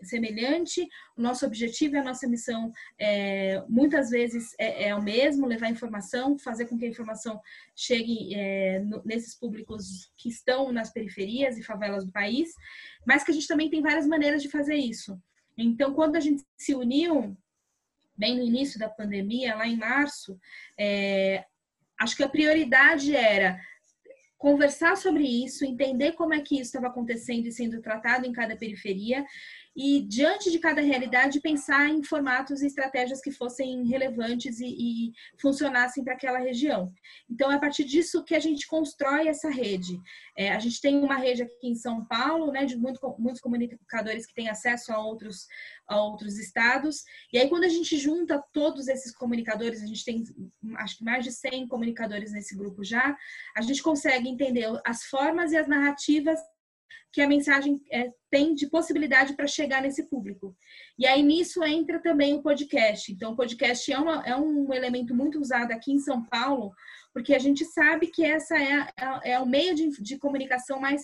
semelhante, 0.01 0.87
o 1.15 1.21
nosso 1.21 1.45
objetivo 1.45 1.95
e 1.95 1.99
a 1.99 2.03
nossa 2.03 2.27
missão 2.27 2.71
é, 2.99 3.63
muitas 3.69 4.09
vezes 4.09 4.53
é, 4.59 4.89
é, 4.89 4.95
o 4.95 5.01
mesmo, 5.01 5.47
levar 5.47 5.69
informação, 5.69 6.37
fazer 6.37 6.65
com 6.65 6.77
que 6.77 6.85
a 6.85 6.89
informação 6.89 7.39
chegue 7.75 8.35
é, 8.35 8.79
no, 8.79 9.01
nesses 9.05 9.33
públicos 9.33 10.11
que 10.17 10.27
estão 10.27 10.71
nas 10.71 10.91
periferias 10.91 11.57
e 11.57 11.63
favelas 11.63 12.05
do 12.05 12.11
país, 12.11 12.49
mas 13.07 13.23
que 13.23 13.31
a 13.31 13.33
gente 13.33 13.47
também 13.47 13.69
tem 13.69 13.81
várias 13.81 14.05
maneiras 14.05 14.41
de 14.41 14.49
fazer 14.49 14.75
isso. 14.75 15.17
Então, 15.57 15.93
quando 15.93 16.15
a 16.15 16.19
gente 16.19 16.43
se 16.57 16.73
uniu, 16.73 17.37
bem 18.15 18.35
no 18.37 18.43
início 18.43 18.79
da 18.79 18.89
pandemia, 18.89 19.55
lá 19.55 19.67
em 19.67 19.77
março, 19.77 20.39
é, 20.77 21.43
acho 21.99 22.15
que 22.15 22.23
a 22.23 22.29
prioridade 22.29 23.15
era 23.15 23.59
conversar 24.37 24.97
sobre 24.97 25.23
isso, 25.23 25.63
entender 25.63 26.11
como 26.13 26.33
é 26.33 26.41
que 26.41 26.55
isso 26.55 26.63
estava 26.63 26.87
acontecendo 26.87 27.47
e 27.47 27.51
sendo 27.51 27.81
tratado 27.81 28.25
em 28.25 28.33
cada 28.33 28.57
periferia 28.57 29.25
e, 29.75 30.01
diante 30.01 30.51
de 30.51 30.59
cada 30.59 30.81
realidade, 30.81 31.41
pensar 31.41 31.89
em 31.89 32.03
formatos 32.03 32.61
e 32.61 32.67
estratégias 32.67 33.21
que 33.21 33.31
fossem 33.31 33.85
relevantes 33.87 34.59
e, 34.59 34.67
e 34.67 35.11
funcionassem 35.41 36.03
para 36.03 36.13
aquela 36.13 36.37
região. 36.37 36.93
Então, 37.29 37.51
é 37.51 37.55
a 37.55 37.59
partir 37.59 37.83
disso 37.83 38.23
que 38.23 38.35
a 38.35 38.39
gente 38.39 38.67
constrói 38.67 39.27
essa 39.27 39.49
rede. 39.49 39.99
É, 40.37 40.51
a 40.51 40.59
gente 40.59 40.79
tem 40.79 40.97
uma 40.97 41.15
rede 41.15 41.41
aqui 41.41 41.67
em 41.67 41.75
São 41.75 42.05
Paulo, 42.05 42.51
né, 42.51 42.65
de 42.65 42.77
muito, 42.77 42.99
muitos 43.17 43.41
comunicadores 43.41 44.25
que 44.25 44.33
têm 44.33 44.49
acesso 44.49 44.93
a 44.93 44.99
outros, 44.99 45.47
a 45.87 46.01
outros 46.01 46.37
estados. 46.37 47.03
E 47.31 47.37
aí, 47.39 47.49
quando 47.49 47.63
a 47.63 47.69
gente 47.69 47.97
junta 47.97 48.43
todos 48.53 48.87
esses 48.87 49.13
comunicadores, 49.15 49.81
a 49.81 49.87
gente 49.87 50.05
tem 50.05 50.23
acho 50.77 50.97
que 50.97 51.03
mais 51.03 51.23
de 51.23 51.31
100 51.31 51.67
comunicadores 51.67 52.31
nesse 52.31 52.55
grupo 52.55 52.83
já, 52.83 53.15
a 53.55 53.61
gente 53.61 53.81
consegue 53.81 54.29
entender 54.29 54.67
as 54.85 55.03
formas 55.03 55.51
e 55.51 55.57
as 55.57 55.67
narrativas 55.67 56.39
que 57.11 57.21
a 57.21 57.27
mensagem 57.27 57.79
é, 57.91 58.11
tem 58.31 58.55
de 58.55 58.67
possibilidade 58.67 59.35
para 59.35 59.45
chegar 59.45 59.81
nesse 59.81 60.09
público. 60.09 60.55
E 60.97 61.05
aí 61.05 61.21
nisso 61.21 61.63
entra 61.63 62.01
também 62.01 62.33
o 62.33 62.41
podcast. 62.41 63.11
Então, 63.11 63.33
o 63.33 63.35
podcast 63.35 63.91
é, 63.91 63.97
uma, 63.97 64.23
é 64.25 64.35
um 64.35 64.73
elemento 64.73 65.13
muito 65.13 65.39
usado 65.39 65.71
aqui 65.71 65.91
em 65.91 65.99
São 65.99 66.25
Paulo, 66.25 66.71
porque 67.13 67.35
a 67.35 67.39
gente 67.39 67.63
sabe 67.65 68.07
que 68.07 68.25
essa 68.25 68.57
é, 68.57 68.87
é, 68.97 69.31
é 69.33 69.39
o 69.39 69.45
meio 69.45 69.75
de, 69.75 69.89
de 70.01 70.17
comunicação 70.17 70.79
mais 70.79 71.01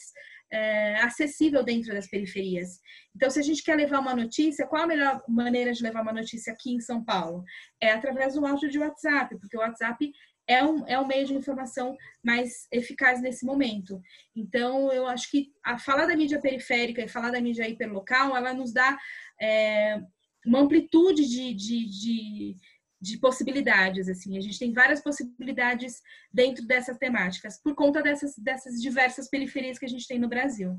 é, 0.51 0.95
acessível 1.01 1.63
dentro 1.63 1.93
das 1.93 2.07
periferias. 2.07 2.79
Então, 3.15 3.29
se 3.29 3.39
a 3.39 3.43
gente 3.43 3.63
quer 3.63 3.75
levar 3.75 3.99
uma 3.99 4.15
notícia, 4.15 4.65
qual 4.65 4.83
a 4.83 4.87
melhor 4.87 5.23
maneira 5.27 5.71
de 5.71 5.83
levar 5.83 6.01
uma 6.01 6.13
notícia 6.13 6.51
aqui 6.51 6.73
em 6.73 6.81
São 6.81 7.03
Paulo? 7.03 7.43
É 7.79 7.91
através 7.91 8.33
do 8.33 8.45
áudio 8.45 8.69
de 8.69 8.79
WhatsApp, 8.79 9.37
porque 9.39 9.57
o 9.57 9.61
WhatsApp 9.61 10.11
é 10.49 10.65
um, 10.65 10.83
é 10.87 10.99
um 10.99 11.05
meio 11.05 11.27
de 11.27 11.35
informação 11.35 11.95
mais 12.23 12.67
eficaz 12.71 13.21
nesse 13.21 13.45
momento. 13.45 14.01
Então, 14.35 14.91
eu 14.91 15.05
acho 15.05 15.29
que 15.29 15.51
a 15.63 15.77
falar 15.77 16.07
da 16.07 16.17
mídia 16.17 16.41
periférica 16.41 17.03
e 17.03 17.07
falar 17.07 17.29
da 17.29 17.39
mídia 17.39 17.69
hiperlocal, 17.69 18.35
ela 18.35 18.51
nos 18.51 18.73
dá 18.73 18.97
é, 19.39 20.01
uma 20.43 20.61
amplitude 20.61 21.27
de, 21.27 21.53
de, 21.53 21.85
de, 21.87 22.55
de, 22.99 23.19
possibilidades. 23.19 24.09
Assim. 24.09 24.39
A 24.39 24.41
gente 24.41 24.57
tem 24.57 24.73
várias 24.73 25.03
possibilidades 25.03 26.01
dentro 26.33 26.65
dessas 26.65 26.97
temáticas, 26.97 27.61
por 27.61 27.75
conta 27.75 28.01
dessas, 28.01 28.35
dessas 28.35 28.81
diversas 28.81 29.29
periferias 29.29 29.77
que 29.77 29.85
a 29.85 29.89
gente 29.89 30.07
tem 30.07 30.17
no 30.17 30.27
Brasil. 30.27 30.75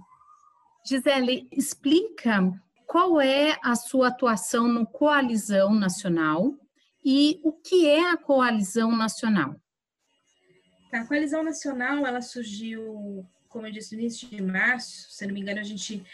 Gisele, 0.85 1.49
explica 1.53 2.51
qual 2.89 3.21
é 3.21 3.57
a 3.63 3.77
sua 3.77 4.09
atuação 4.09 4.67
no 4.67 4.85
Coalizão 4.85 5.73
Nacional 5.73 6.59
e 7.05 7.41
o 7.43 7.53
que 7.53 7.89
é 7.89 8.11
a 8.11 8.17
coalizão 8.17 8.95
nacional? 8.97 9.57
Tá, 10.91 11.01
a 11.01 11.07
coalizão 11.07 11.43
nacional 11.43 12.07
ela 12.07 12.21
surgiu, 12.21 13.25
como 13.49 13.67
eu 13.67 13.73
disse, 13.73 13.95
no 13.95 14.01
início 14.01 14.29
de 14.29 14.43
março. 14.43 15.11
Se 15.11 15.27
não 15.27 15.33
me 15.33 15.41
engano, 15.41 15.61
a 15.61 15.65
gente 15.65 16.05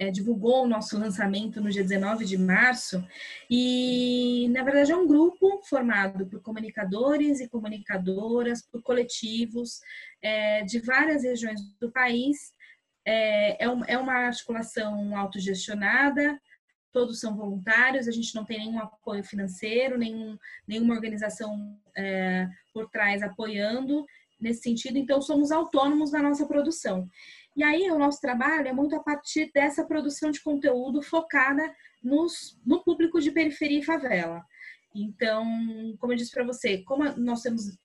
é, 0.00 0.10
divulgou 0.10 0.64
o 0.64 0.68
nosso 0.68 0.98
lançamento 0.98 1.60
no 1.60 1.70
dia 1.70 1.82
19 1.82 2.24
de 2.24 2.36
março. 2.36 3.06
E, 3.48 4.48
na 4.50 4.62
verdade, 4.64 4.90
é 4.90 4.96
um 4.96 5.06
grupo 5.06 5.62
formado 5.64 6.26
por 6.26 6.40
comunicadores 6.40 7.40
e 7.40 7.48
comunicadoras, 7.48 8.62
por 8.62 8.82
coletivos 8.82 9.80
é, 10.20 10.64
de 10.64 10.80
várias 10.80 11.22
regiões 11.22 11.60
do 11.80 11.90
país. 11.90 12.52
É, 13.04 13.64
é, 13.64 13.68
é 13.88 13.98
uma 13.98 14.14
articulação 14.26 15.16
autogestionada, 15.16 16.40
todos 16.92 17.20
são 17.20 17.36
voluntários, 17.36 18.06
a 18.06 18.12
gente 18.12 18.34
não 18.34 18.44
tem 18.44 18.58
nenhum 18.58 18.78
apoio 18.78 19.24
financeiro, 19.24 19.98
nenhum, 19.98 20.38
nenhuma 20.66 20.94
organização 20.94 21.78
é, 21.96 22.48
por 22.72 22.88
trás 22.90 23.22
apoiando 23.22 24.04
nesse 24.40 24.62
sentido, 24.62 24.98
então 24.98 25.22
somos 25.22 25.52
autônomos 25.52 26.10
na 26.10 26.20
nossa 26.20 26.44
produção. 26.46 27.08
E 27.56 27.62
aí 27.62 27.90
o 27.90 27.98
nosso 27.98 28.20
trabalho 28.20 28.68
é 28.68 28.72
muito 28.72 28.96
a 28.96 29.02
partir 29.02 29.50
dessa 29.54 29.84
produção 29.84 30.30
de 30.30 30.42
conteúdo 30.42 31.00
focada 31.00 31.62
nos, 32.02 32.58
no 32.66 32.82
público 32.82 33.20
de 33.20 33.30
periferia 33.30 33.78
e 33.78 33.84
favela. 33.84 34.44
Então, 34.94 35.44
como 35.98 36.12
eu 36.12 36.16
disse 36.16 36.32
para 36.32 36.44
você, 36.44 36.78
como 36.78 37.04
nós 37.16 37.42
temos 37.42 37.78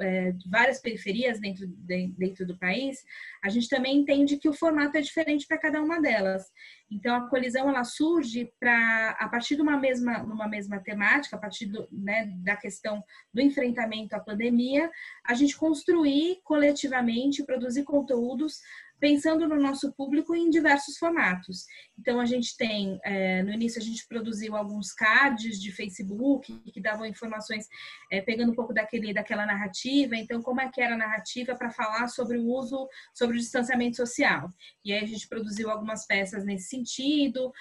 é, 0.00 0.34
várias 0.50 0.80
periferias 0.80 1.40
dentro, 1.40 1.66
de, 1.66 2.08
dentro 2.16 2.46
do 2.46 2.58
país, 2.58 3.04
a 3.42 3.48
gente 3.48 3.68
também 3.68 3.98
entende 3.98 4.36
que 4.36 4.48
o 4.48 4.52
formato 4.52 4.96
é 4.96 5.00
diferente 5.00 5.46
para 5.46 5.58
cada 5.58 5.82
uma 5.82 6.00
delas. 6.00 6.44
Então, 6.90 7.14
a 7.14 7.28
colisão 7.28 7.68
ela 7.68 7.84
surge 7.84 8.52
para, 8.60 9.16
a 9.18 9.28
partir 9.28 9.56
de 9.56 9.62
uma 9.62 9.78
mesma, 9.78 10.22
uma 10.22 10.46
mesma 10.46 10.78
temática, 10.80 11.36
a 11.36 11.38
partir 11.38 11.66
do, 11.66 11.88
né, 11.90 12.30
da 12.42 12.56
questão 12.56 13.02
do 13.32 13.40
enfrentamento 13.40 14.14
à 14.14 14.20
pandemia, 14.20 14.90
a 15.26 15.34
gente 15.34 15.56
construir 15.56 16.40
coletivamente, 16.44 17.44
produzir 17.44 17.84
conteúdos 17.84 18.60
pensando 19.02 19.48
no 19.48 19.56
nosso 19.56 19.92
público 19.94 20.32
em 20.32 20.48
diversos 20.48 20.96
formatos. 20.96 21.66
Então, 21.98 22.20
a 22.20 22.24
gente 22.24 22.56
tem, 22.56 23.00
é, 23.02 23.42
no 23.42 23.52
início, 23.52 23.80
a 23.80 23.84
gente 23.84 24.06
produziu 24.06 24.54
alguns 24.54 24.92
cards 24.92 25.60
de 25.60 25.72
Facebook 25.72 26.56
que 26.72 26.80
davam 26.80 27.04
informações, 27.04 27.66
é, 28.12 28.20
pegando 28.20 28.52
um 28.52 28.54
pouco 28.54 28.72
daquele, 28.72 29.12
daquela 29.12 29.44
narrativa. 29.44 30.14
Então, 30.14 30.40
como 30.40 30.60
é 30.60 30.70
que 30.70 30.80
era 30.80 30.94
a 30.94 30.96
narrativa 30.96 31.56
para 31.56 31.72
falar 31.72 32.06
sobre 32.06 32.38
o 32.38 32.46
uso, 32.46 32.88
sobre 33.12 33.36
o 33.36 33.40
distanciamento 33.40 33.96
social. 33.96 34.48
E 34.84 34.92
aí, 34.92 35.02
a 35.02 35.06
gente 35.08 35.26
produziu 35.26 35.68
algumas 35.68 36.06
peças 36.06 36.44
nesse 36.44 36.68
sentido. 36.68 37.52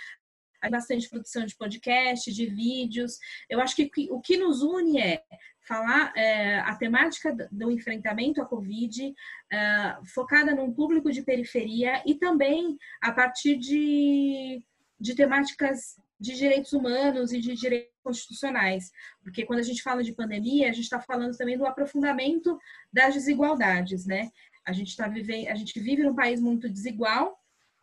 Bastante 0.69 1.09
produção 1.09 1.43
de 1.43 1.55
podcast, 1.55 2.31
de 2.31 2.45
vídeos. 2.45 3.17
Eu 3.49 3.59
acho 3.59 3.75
que 3.75 3.89
o 4.11 4.21
que 4.21 4.37
nos 4.37 4.61
une 4.61 5.01
é 5.01 5.23
falar 5.71 6.11
é, 6.17 6.59
a 6.59 6.75
temática 6.75 7.33
do 7.49 7.71
enfrentamento 7.71 8.41
à 8.41 8.45
Covid, 8.45 9.13
é, 9.49 9.97
focada 10.03 10.53
num 10.53 10.73
público 10.73 11.09
de 11.09 11.23
periferia 11.23 12.03
e 12.05 12.15
também 12.15 12.77
a 13.01 13.13
partir 13.13 13.55
de, 13.55 14.61
de 14.99 15.15
temáticas 15.15 15.95
de 16.19 16.35
direitos 16.35 16.73
humanos 16.73 17.31
e 17.31 17.39
de 17.39 17.55
direitos 17.55 17.89
constitucionais. 18.03 18.91
Porque 19.23 19.45
quando 19.45 19.59
a 19.59 19.63
gente 19.63 19.81
fala 19.81 20.03
de 20.03 20.11
pandemia, 20.11 20.69
a 20.69 20.73
gente 20.73 20.83
está 20.83 20.99
falando 20.99 21.37
também 21.37 21.57
do 21.57 21.65
aprofundamento 21.65 22.59
das 22.91 23.13
desigualdades, 23.13 24.05
né? 24.05 24.29
A 24.65 24.73
gente 24.73 24.89
está 24.89 25.07
vivendo, 25.07 25.47
a 25.47 25.55
gente 25.55 25.79
vive 25.79 26.03
num 26.03 26.13
país 26.13 26.41
muito 26.41 26.69
desigual 26.69 27.40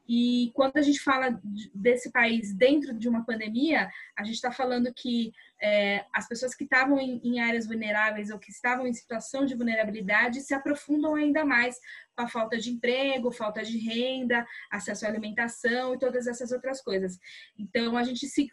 e 0.09 0.51
quando 0.55 0.79
a 0.79 0.83
gente 0.83 1.01
fala 1.01 1.39
desse 1.75 2.11
país 2.11 2.55
dentro 2.55 2.95
de 2.95 3.09
uma 3.09 3.27
pandemia, 3.27 3.91
a 4.17 4.25
gente 4.25 4.37
está 4.37 4.51
falando 4.51 4.93
que 4.95 5.33
é, 5.61 6.07
as 6.15 6.27
pessoas 6.27 6.55
que 6.55 6.65
estavam 6.65 6.99
em, 6.99 7.21
em, 7.23 7.41
áreas 7.41 7.67
vulneráveis 7.67 8.31
ou 8.31 8.39
que 8.39 8.51
estavam 8.51 8.87
em 8.87 8.93
situação 8.95 9.45
de 9.45 9.55
vulnerabilidade 9.55 10.41
se 10.41 10.55
aprofundam 10.55 11.15
ainda 11.15 11.45
mais 11.45 11.77
com 12.17 12.23
a 12.23 12.29
falta 12.29 12.57
de 12.57 12.71
emprego, 12.71 13.31
falta 13.31 13.63
de 13.63 13.77
renda, 13.79 14.47
acesso 14.71 15.05
à 15.05 15.09
alimentação 15.09 15.95
e 15.95 15.99
todas 15.99 16.27
essas 16.27 16.53
outras 16.53 16.81
coisas. 16.81 17.19
Então, 17.59 17.97
a 17.97 18.03
gente 18.03 18.27
se, 18.27 18.49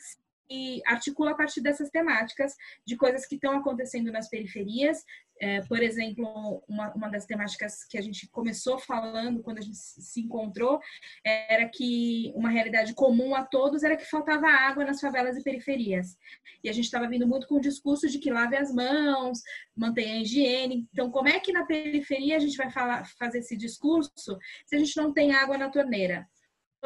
e 0.50 0.82
articula 0.86 1.32
a 1.32 1.36
partir 1.36 1.62
dessas 1.62 1.90
temáticas 1.90 2.56
de 2.86 2.96
coisas 2.96 3.26
que 3.26 3.36
estão 3.36 3.58
acontecendo 3.58 4.12
nas 4.12 4.30
periferias. 4.30 5.04
É, 5.38 5.62
por 5.64 5.84
exemplo, 5.84 6.64
uma, 6.68 6.94
uma 6.94 7.10
das 7.10 7.26
temáticas 7.26 7.84
que 7.84 7.98
a 7.98 8.02
gente 8.02 8.30
começou 8.30 8.80
falando 8.80 9.44
quando 9.44 9.58
a 9.58 9.62
gente 9.62 9.76
se 9.76 10.22
encontrou 10.22 10.80
era 11.26 11.68
que 11.68 12.32
uma 12.36 12.50
realidade 12.50 12.94
comum 12.94 13.36
a 13.36 13.44
todos 13.44 13.84
era 13.84 13.98
que 13.98 14.06
faltava 14.06 14.48
água 14.48 14.86
nas 14.86 15.02
favelas 15.02 15.36
e 15.36 15.44
periferias. 15.44 16.18
E 16.64 16.70
a 16.70 16.74
gente 16.74 16.86
estava 16.86 17.08
vindo 17.08 17.28
muito 17.28 17.48
com 17.48 17.56
o 17.56 17.62
discurso 17.62 18.08
de 18.08 18.18
que 18.18 18.32
lave 18.32 18.56
as 18.56 18.74
mãos, 18.74 19.42
mantenha 19.76 20.16
a 20.16 20.22
higiene. 20.22 20.88
Então, 20.94 21.12
como 21.12 21.28
é 21.28 21.40
que 21.40 21.52
na 21.52 21.66
periferia 21.66 22.38
a 22.38 22.40
gente 22.40 22.56
vai 22.56 22.72
falar, 22.72 23.06
fazer 23.20 23.40
esse 23.40 23.58
discurso 23.58 24.38
se 24.66 24.76
a 24.76 24.80
gente 24.80 24.96
não 24.96 25.14
tem 25.14 25.34
água 25.34 25.58
na 25.58 25.70
torneira? 25.70 26.28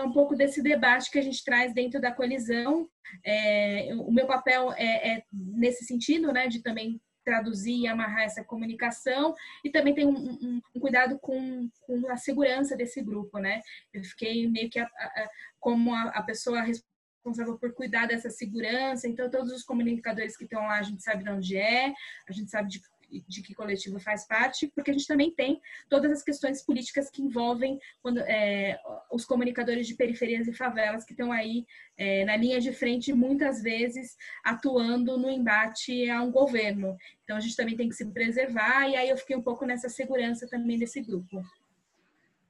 Um 0.03 0.11
pouco 0.11 0.35
desse 0.35 0.61
debate 0.61 1.11
que 1.11 1.19
a 1.19 1.21
gente 1.21 1.43
traz 1.43 1.73
dentro 1.73 1.99
da 1.99 2.11
colisão. 2.11 2.89
É, 3.25 3.89
o 3.95 4.11
meu 4.11 4.27
papel 4.27 4.71
é, 4.73 5.13
é, 5.13 5.23
nesse 5.31 5.85
sentido, 5.85 6.31
né, 6.31 6.47
de 6.47 6.61
também 6.61 7.01
traduzir 7.23 7.81
e 7.81 7.87
amarrar 7.87 8.23
essa 8.23 8.43
comunicação 8.43 9.35
e 9.63 9.69
também 9.69 9.93
tem 9.93 10.05
um, 10.05 10.17
um, 10.17 10.61
um 10.75 10.79
cuidado 10.79 11.19
com, 11.19 11.69
com, 11.81 12.09
a 12.09 12.17
segurança 12.17 12.75
desse 12.75 13.01
grupo, 13.03 13.37
né? 13.37 13.61
Eu 13.93 14.03
fiquei 14.03 14.47
meio 14.47 14.69
que 14.69 14.79
a, 14.79 14.85
a, 14.85 15.29
como 15.59 15.93
a, 15.93 16.03
a 16.09 16.23
pessoa 16.23 16.61
responsável 16.61 17.57
por 17.57 17.73
cuidar 17.73 18.07
dessa 18.07 18.29
segurança. 18.29 19.07
Então, 19.07 19.29
todos 19.29 19.51
os 19.51 19.63
comunicadores 19.63 20.35
que 20.35 20.45
estão 20.45 20.61
lá, 20.61 20.79
a 20.79 20.83
gente 20.83 21.03
sabe 21.03 21.23
de 21.23 21.29
onde 21.29 21.57
é, 21.57 21.93
a 22.27 22.31
gente 22.31 22.49
sabe 22.49 22.69
de 22.69 22.81
de 23.27 23.41
que 23.41 23.53
coletivo 23.53 23.99
faz 23.99 24.27
parte, 24.27 24.67
porque 24.75 24.91
a 24.91 24.93
gente 24.93 25.07
também 25.07 25.31
tem 25.31 25.59
todas 25.89 26.11
as 26.11 26.23
questões 26.23 26.63
políticas 26.63 27.09
que 27.09 27.21
envolvem 27.21 27.79
quando, 28.01 28.19
é, 28.19 28.79
os 29.11 29.25
comunicadores 29.25 29.87
de 29.87 29.95
periferias 29.95 30.47
e 30.47 30.53
favelas 30.53 31.03
que 31.03 31.13
estão 31.13 31.31
aí 31.31 31.65
é, 31.97 32.25
na 32.25 32.35
linha 32.35 32.59
de 32.59 32.71
frente, 32.71 33.13
muitas 33.13 33.61
vezes 33.61 34.15
atuando 34.43 35.17
no 35.17 35.29
embate 35.29 36.09
a 36.09 36.21
um 36.21 36.31
governo. 36.31 36.97
Então 37.23 37.37
a 37.37 37.39
gente 37.39 37.55
também 37.55 37.75
tem 37.75 37.89
que 37.89 37.95
se 37.95 38.05
preservar, 38.05 38.87
e 38.87 38.95
aí 38.95 39.09
eu 39.09 39.17
fiquei 39.17 39.35
um 39.35 39.41
pouco 39.41 39.65
nessa 39.65 39.89
segurança 39.89 40.47
também 40.47 40.77
desse 40.77 41.01
grupo. 41.01 41.43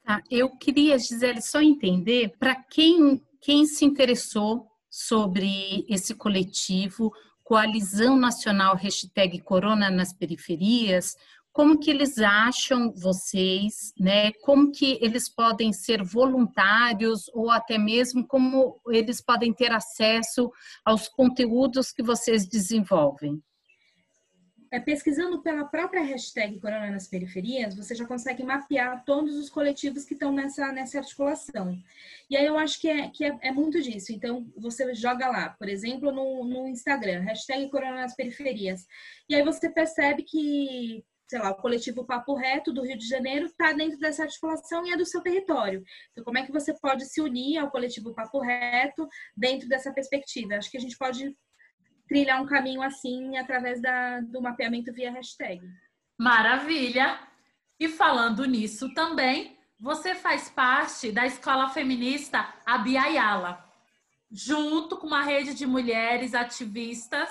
Tá, 0.03 0.23
eu 0.29 0.49
queria, 0.57 0.97
Gisele, 0.97 1.41
só 1.41 1.61
entender 1.61 2.33
para 2.39 2.55
quem, 2.55 3.21
quem 3.39 3.65
se 3.65 3.85
interessou 3.85 4.67
sobre 4.89 5.85
esse 5.87 6.15
coletivo, 6.15 7.13
Coalizão 7.49 8.15
Nacional 8.15 8.75
hashtag 8.75 9.39
Corona 9.39 9.89
nas 9.89 10.13
Periferias, 10.13 11.17
como 11.51 11.79
que 11.79 11.89
eles 11.89 12.19
acham 12.19 12.93
vocês, 12.93 13.91
né? 13.99 14.31
Como 14.43 14.71
que 14.71 14.99
eles 15.01 15.27
podem 15.27 15.73
ser 15.73 16.03
voluntários 16.03 17.27
ou 17.33 17.49
até 17.49 17.75
mesmo 17.75 18.27
como 18.27 18.79
eles 18.89 19.19
podem 19.19 19.51
ter 19.51 19.71
acesso 19.71 20.51
aos 20.85 21.07
conteúdos 21.07 21.91
que 21.91 22.03
vocês 22.03 22.47
desenvolvem? 22.47 23.41
É, 24.71 24.79
pesquisando 24.79 25.41
pela 25.41 25.65
própria 25.65 26.03
hashtag 26.03 26.59
Corona 26.59 26.89
nas 26.91 27.07
Periferias, 27.07 27.75
você 27.75 27.95
já 27.95 28.05
consegue 28.05 28.43
mapear 28.43 29.03
todos 29.03 29.35
os 29.35 29.49
coletivos 29.49 30.05
que 30.05 30.13
estão 30.13 30.31
nessa, 30.31 30.71
nessa 30.71 30.99
articulação. 30.99 31.77
E 32.29 32.37
aí 32.37 32.45
eu 32.45 32.57
acho 32.57 32.79
que, 32.79 32.87
é, 32.87 33.09
que 33.09 33.23
é, 33.23 33.37
é 33.41 33.51
muito 33.51 33.81
disso. 33.81 34.11
Então, 34.11 34.51
você 34.55 34.93
joga 34.93 35.27
lá, 35.27 35.49
por 35.49 35.67
exemplo, 35.67 36.11
no, 36.11 36.43
no 36.45 36.67
Instagram, 36.67 37.21
hashtag 37.21 37.69
Corona 37.69 38.01
nas 38.01 38.15
Periferias. 38.15 38.85
E 39.27 39.35
aí 39.35 39.43
você 39.43 39.69
percebe 39.69 40.23
que, 40.23 41.03
sei 41.27 41.39
lá, 41.39 41.51
o 41.51 41.55
coletivo 41.55 42.05
Papo 42.05 42.35
Reto 42.35 42.71
do 42.71 42.83
Rio 42.83 42.97
de 42.97 43.07
Janeiro 43.07 43.47
está 43.47 43.73
dentro 43.73 43.97
dessa 43.97 44.23
articulação 44.23 44.85
e 44.85 44.91
é 44.91 44.97
do 44.97 45.05
seu 45.05 45.21
território. 45.21 45.83
Então, 46.11 46.23
como 46.23 46.37
é 46.37 46.45
que 46.45 46.51
você 46.51 46.73
pode 46.79 47.05
se 47.05 47.19
unir 47.19 47.57
ao 47.57 47.71
coletivo 47.71 48.13
Papo 48.13 48.39
Reto 48.39 49.07
dentro 49.35 49.67
dessa 49.67 49.91
perspectiva? 49.91 50.55
Acho 50.55 50.69
que 50.69 50.77
a 50.77 50.81
gente 50.81 50.97
pode 50.97 51.35
trilhar 52.09 52.41
um 52.41 52.47
caminho 52.47 52.81
assim 52.81 53.37
através 53.37 53.79
da, 53.79 54.19
do 54.21 54.41
mapeamento 54.41 54.91
via 54.91 55.11
hashtag. 55.11 55.61
Maravilha! 56.17 57.19
E 57.79 57.87
falando 57.87 58.43
nisso 58.45 58.93
também, 58.93 59.57
você 59.79 60.15
faz 60.15 60.49
parte 60.49 61.11
da 61.11 61.25
escola 61.25 61.69
feminista 61.69 62.53
Abiayala, 62.65 63.63
junto 64.29 64.97
com 64.97 65.07
uma 65.07 65.23
rede 65.23 65.53
de 65.53 65.65
mulheres 65.65 66.33
ativistas 66.33 67.29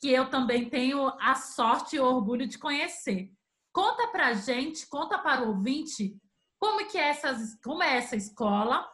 que 0.00 0.08
eu 0.08 0.30
também 0.30 0.68
tenho 0.68 1.08
a 1.20 1.34
sorte 1.34 1.96
e 1.96 2.00
o 2.00 2.04
orgulho 2.04 2.46
de 2.46 2.58
conhecer. 2.58 3.32
Conta 3.72 4.06
pra 4.08 4.34
gente, 4.34 4.86
conta 4.86 5.18
para 5.18 5.42
o 5.42 5.48
ouvinte, 5.48 6.14
como 6.60 6.86
que 6.86 6.98
é 6.98 7.08
essas, 7.08 7.58
como 7.64 7.82
é 7.82 7.96
essa 7.96 8.14
escola 8.14 8.88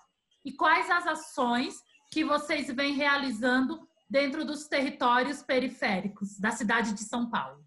e 0.44 0.52
quais 0.52 0.88
as 0.90 1.06
ações 1.06 1.74
que 2.10 2.24
vocês 2.24 2.68
vêm 2.68 2.94
realizando 2.94 3.86
dentro 4.08 4.44
dos 4.44 4.66
territórios 4.66 5.42
periféricos 5.42 6.38
da 6.38 6.50
cidade 6.50 6.92
de 6.92 7.02
São 7.02 7.28
Paulo. 7.30 7.64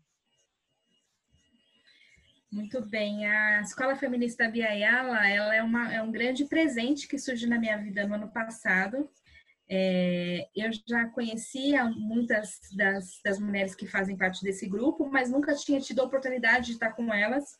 Muito 2.51 2.81
bem. 2.81 3.25
A 3.27 3.61
Escola 3.61 3.95
Feminista 3.95 4.47
Biayala, 4.47 5.27
ela 5.27 5.55
é, 5.55 5.61
uma, 5.61 5.93
é 5.93 6.01
um 6.01 6.11
grande 6.11 6.45
presente 6.45 7.07
que 7.07 7.19
surgiu 7.19 7.49
na 7.49 7.59
minha 7.59 7.77
vida 7.77 8.07
no 8.07 8.15
ano 8.15 8.31
passado. 8.31 9.09
É, 9.69 10.47
eu 10.55 10.71
já 10.87 11.07
conhecia 11.09 11.83
muitas 11.85 12.57
das, 12.73 13.19
das 13.23 13.37
mulheres 13.37 13.75
que 13.75 13.85
fazem 13.85 14.15
parte 14.15 14.43
desse 14.43 14.65
grupo, 14.67 15.09
mas 15.11 15.29
nunca 15.29 15.53
tinha 15.55 15.81
tido 15.81 15.99
a 15.99 16.05
oportunidade 16.05 16.67
de 16.67 16.71
estar 16.73 16.93
com 16.93 17.13
elas. 17.13 17.57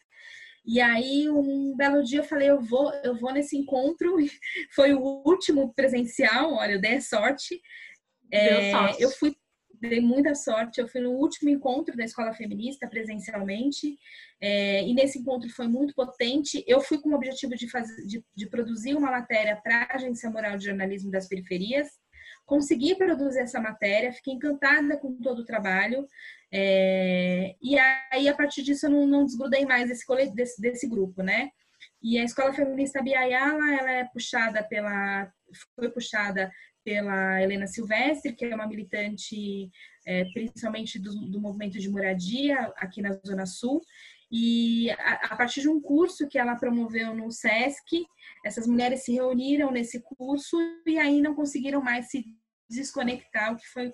E 0.65 0.79
aí, 0.79 1.29
um 1.29 1.75
belo 1.75 2.03
dia, 2.03 2.19
eu 2.19 2.23
falei: 2.23 2.49
eu 2.49 2.61
vou, 2.61 2.93
eu 3.03 3.15
vou 3.15 3.33
nesse 3.33 3.57
encontro. 3.57 4.15
Foi 4.73 4.93
o 4.93 5.01
último 5.25 5.73
presencial, 5.73 6.53
olha, 6.53 6.73
eu 6.73 6.81
dei 6.81 7.01
sorte. 7.01 7.61
É, 8.31 9.03
eu 9.03 9.09
fui, 9.11 9.35
dei 9.79 10.01
muita 10.01 10.35
sorte, 10.35 10.79
eu 10.79 10.87
fui 10.87 11.01
no 11.01 11.11
último 11.11 11.49
encontro 11.49 11.95
da 11.95 12.03
escola 12.03 12.33
feminista 12.33 12.87
presencialmente, 12.87 13.97
é, 14.41 14.83
e 14.83 14.93
nesse 14.93 15.19
encontro 15.19 15.49
foi 15.49 15.67
muito 15.67 15.93
potente. 15.93 16.63
Eu 16.67 16.81
fui 16.81 16.99
com 16.99 17.09
o 17.09 17.15
objetivo 17.15 17.55
de, 17.55 17.69
fazer, 17.69 18.05
de, 18.05 18.23
de 18.35 18.49
produzir 18.49 18.95
uma 18.95 19.11
matéria 19.11 19.55
para 19.55 19.83
a 19.83 19.95
Agência 19.95 20.29
Moral 20.29 20.57
de 20.57 20.65
Jornalismo 20.65 21.11
das 21.11 21.27
Periferias, 21.27 21.87
consegui 22.45 22.95
produzir 22.95 23.39
essa 23.39 23.59
matéria, 23.59 24.13
fiquei 24.13 24.33
encantada 24.33 24.97
com 24.97 25.19
todo 25.21 25.39
o 25.39 25.45
trabalho, 25.45 26.07
é, 26.51 27.55
e 27.61 27.77
aí 28.11 28.27
a 28.29 28.33
partir 28.33 28.63
disso 28.63 28.85
eu 28.85 28.89
não, 28.89 29.05
não 29.05 29.25
desgrudei 29.25 29.65
mais 29.65 29.89
desse, 29.89 30.05
desse, 30.33 30.61
desse 30.61 30.87
grupo, 30.87 31.21
né? 31.21 31.51
E 32.01 32.17
a 32.17 32.23
Escola 32.23 32.53
Feminista 32.53 33.01
Biayala, 33.01 33.73
ela 33.73 33.91
é 33.91 34.05
puxada 34.05 34.63
pela, 34.63 35.31
foi 35.75 35.89
puxada 35.89 36.51
pela 36.88 37.43
Helena 37.43 37.67
Silvestre, 37.67 38.34
que 38.34 38.45
é 38.45 38.56
uma 38.56 38.65
militante 38.65 39.69
é, 40.06 40.23
principalmente 40.32 40.97
do, 40.97 41.13
do, 41.30 41.41
movimento 41.41 41.78
de 41.78 41.89
moradia 41.89 42.71
aqui 42.78 43.02
na 43.02 43.12
Zona 43.28 43.45
Sul. 43.45 43.82
E 44.32 44.89
a, 44.91 45.34
a, 45.34 45.36
partir 45.36 45.60
de 45.60 45.67
um 45.67 45.82
curso 45.82 46.30
que 46.30 46.39
ela 46.39 46.56
promoveu 46.56 47.13
no 47.13 47.30
SESC, 47.30 48.06
essas 48.45 48.65
mulheres 48.65 49.04
se 49.04 49.12
reuniram 49.12 49.69
nesse 49.69 50.02
curso 50.02 50.58
e 50.86 50.97
aí 50.97 51.19
não 51.19 51.36
conseguiram 51.36 51.82
mais 51.82 52.10
se 52.10 52.23
desconectar, 52.69 53.52
o 53.52 53.58
que 53.58 53.67
foi 53.67 53.91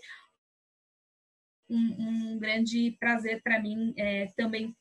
um, 1.67 2.33
um 2.35 2.37
grande 2.37 2.95
prazer 2.99 3.41
para 3.41 3.59
mim 3.59 3.91
é, 3.97 4.27
também 4.37 4.71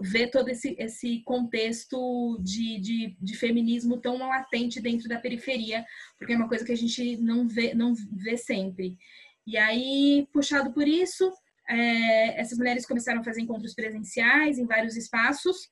ver 0.00 0.30
todo 0.30 0.48
esse, 0.48 0.74
esse 0.78 1.22
contexto 1.24 2.38
de, 2.40 2.80
de, 2.80 3.16
de, 3.20 3.36
feminismo 3.36 4.00
tão 4.00 4.18
latente 4.18 4.80
dentro 4.80 5.08
da 5.08 5.18
periferia, 5.18 5.84
porque 6.18 6.32
é 6.32 6.36
uma 6.36 6.48
coisa 6.48 6.64
que 6.64 6.72
a 6.72 6.76
gente 6.76 7.16
não 7.18 7.46
vê, 7.46 7.74
não 7.74 7.94
vê 8.12 8.36
sempre. 8.36 8.96
E 9.46 9.56
aí, 9.58 10.26
puxado 10.32 10.72
por 10.72 10.88
isso, 10.88 11.30
é, 11.68 12.40
essas 12.40 12.56
mulheres 12.56 12.86
começaram 12.86 13.20
a 13.20 13.24
fazer 13.24 13.42
encontros 13.42 13.74
presenciais 13.74 14.58
em 14.58 14.66
vários 14.66 14.96
espaços, 14.96 15.68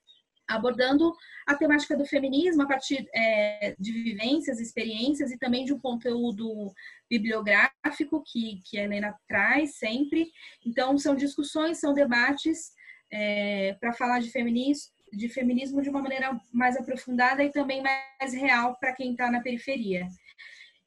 abordando 0.48 1.14
a 1.46 1.54
temática 1.54 1.96
do 1.96 2.04
feminismo 2.04 2.62
a 2.62 2.66
partir 2.66 3.08
é, 3.14 3.74
de 3.78 3.92
vivências, 3.92 4.60
experiências 4.60 5.30
e 5.30 5.38
também 5.38 5.64
de 5.64 5.72
um 5.72 5.78
conteúdo 5.78 6.72
bibliográfico 7.08 8.22
que, 8.26 8.60
que 8.66 8.78
a 8.78 8.84
Helena 8.84 9.14
traz 9.26 9.76
sempre. 9.76 10.30
Então, 10.66 10.98
são 10.98 11.14
discussões, 11.14 11.78
são 11.78 11.94
debates 11.94 12.72
é, 13.12 13.76
para 13.78 13.92
falar 13.92 14.20
de 14.20 14.30
feminismo, 14.30 14.92
de 15.12 15.28
feminismo 15.28 15.82
de 15.82 15.90
uma 15.90 16.00
maneira 16.00 16.40
mais 16.50 16.76
aprofundada 16.76 17.44
e 17.44 17.52
também 17.52 17.82
mais 17.82 18.32
real 18.32 18.76
para 18.80 18.94
quem 18.94 19.12
está 19.12 19.30
na 19.30 19.42
periferia. 19.42 20.08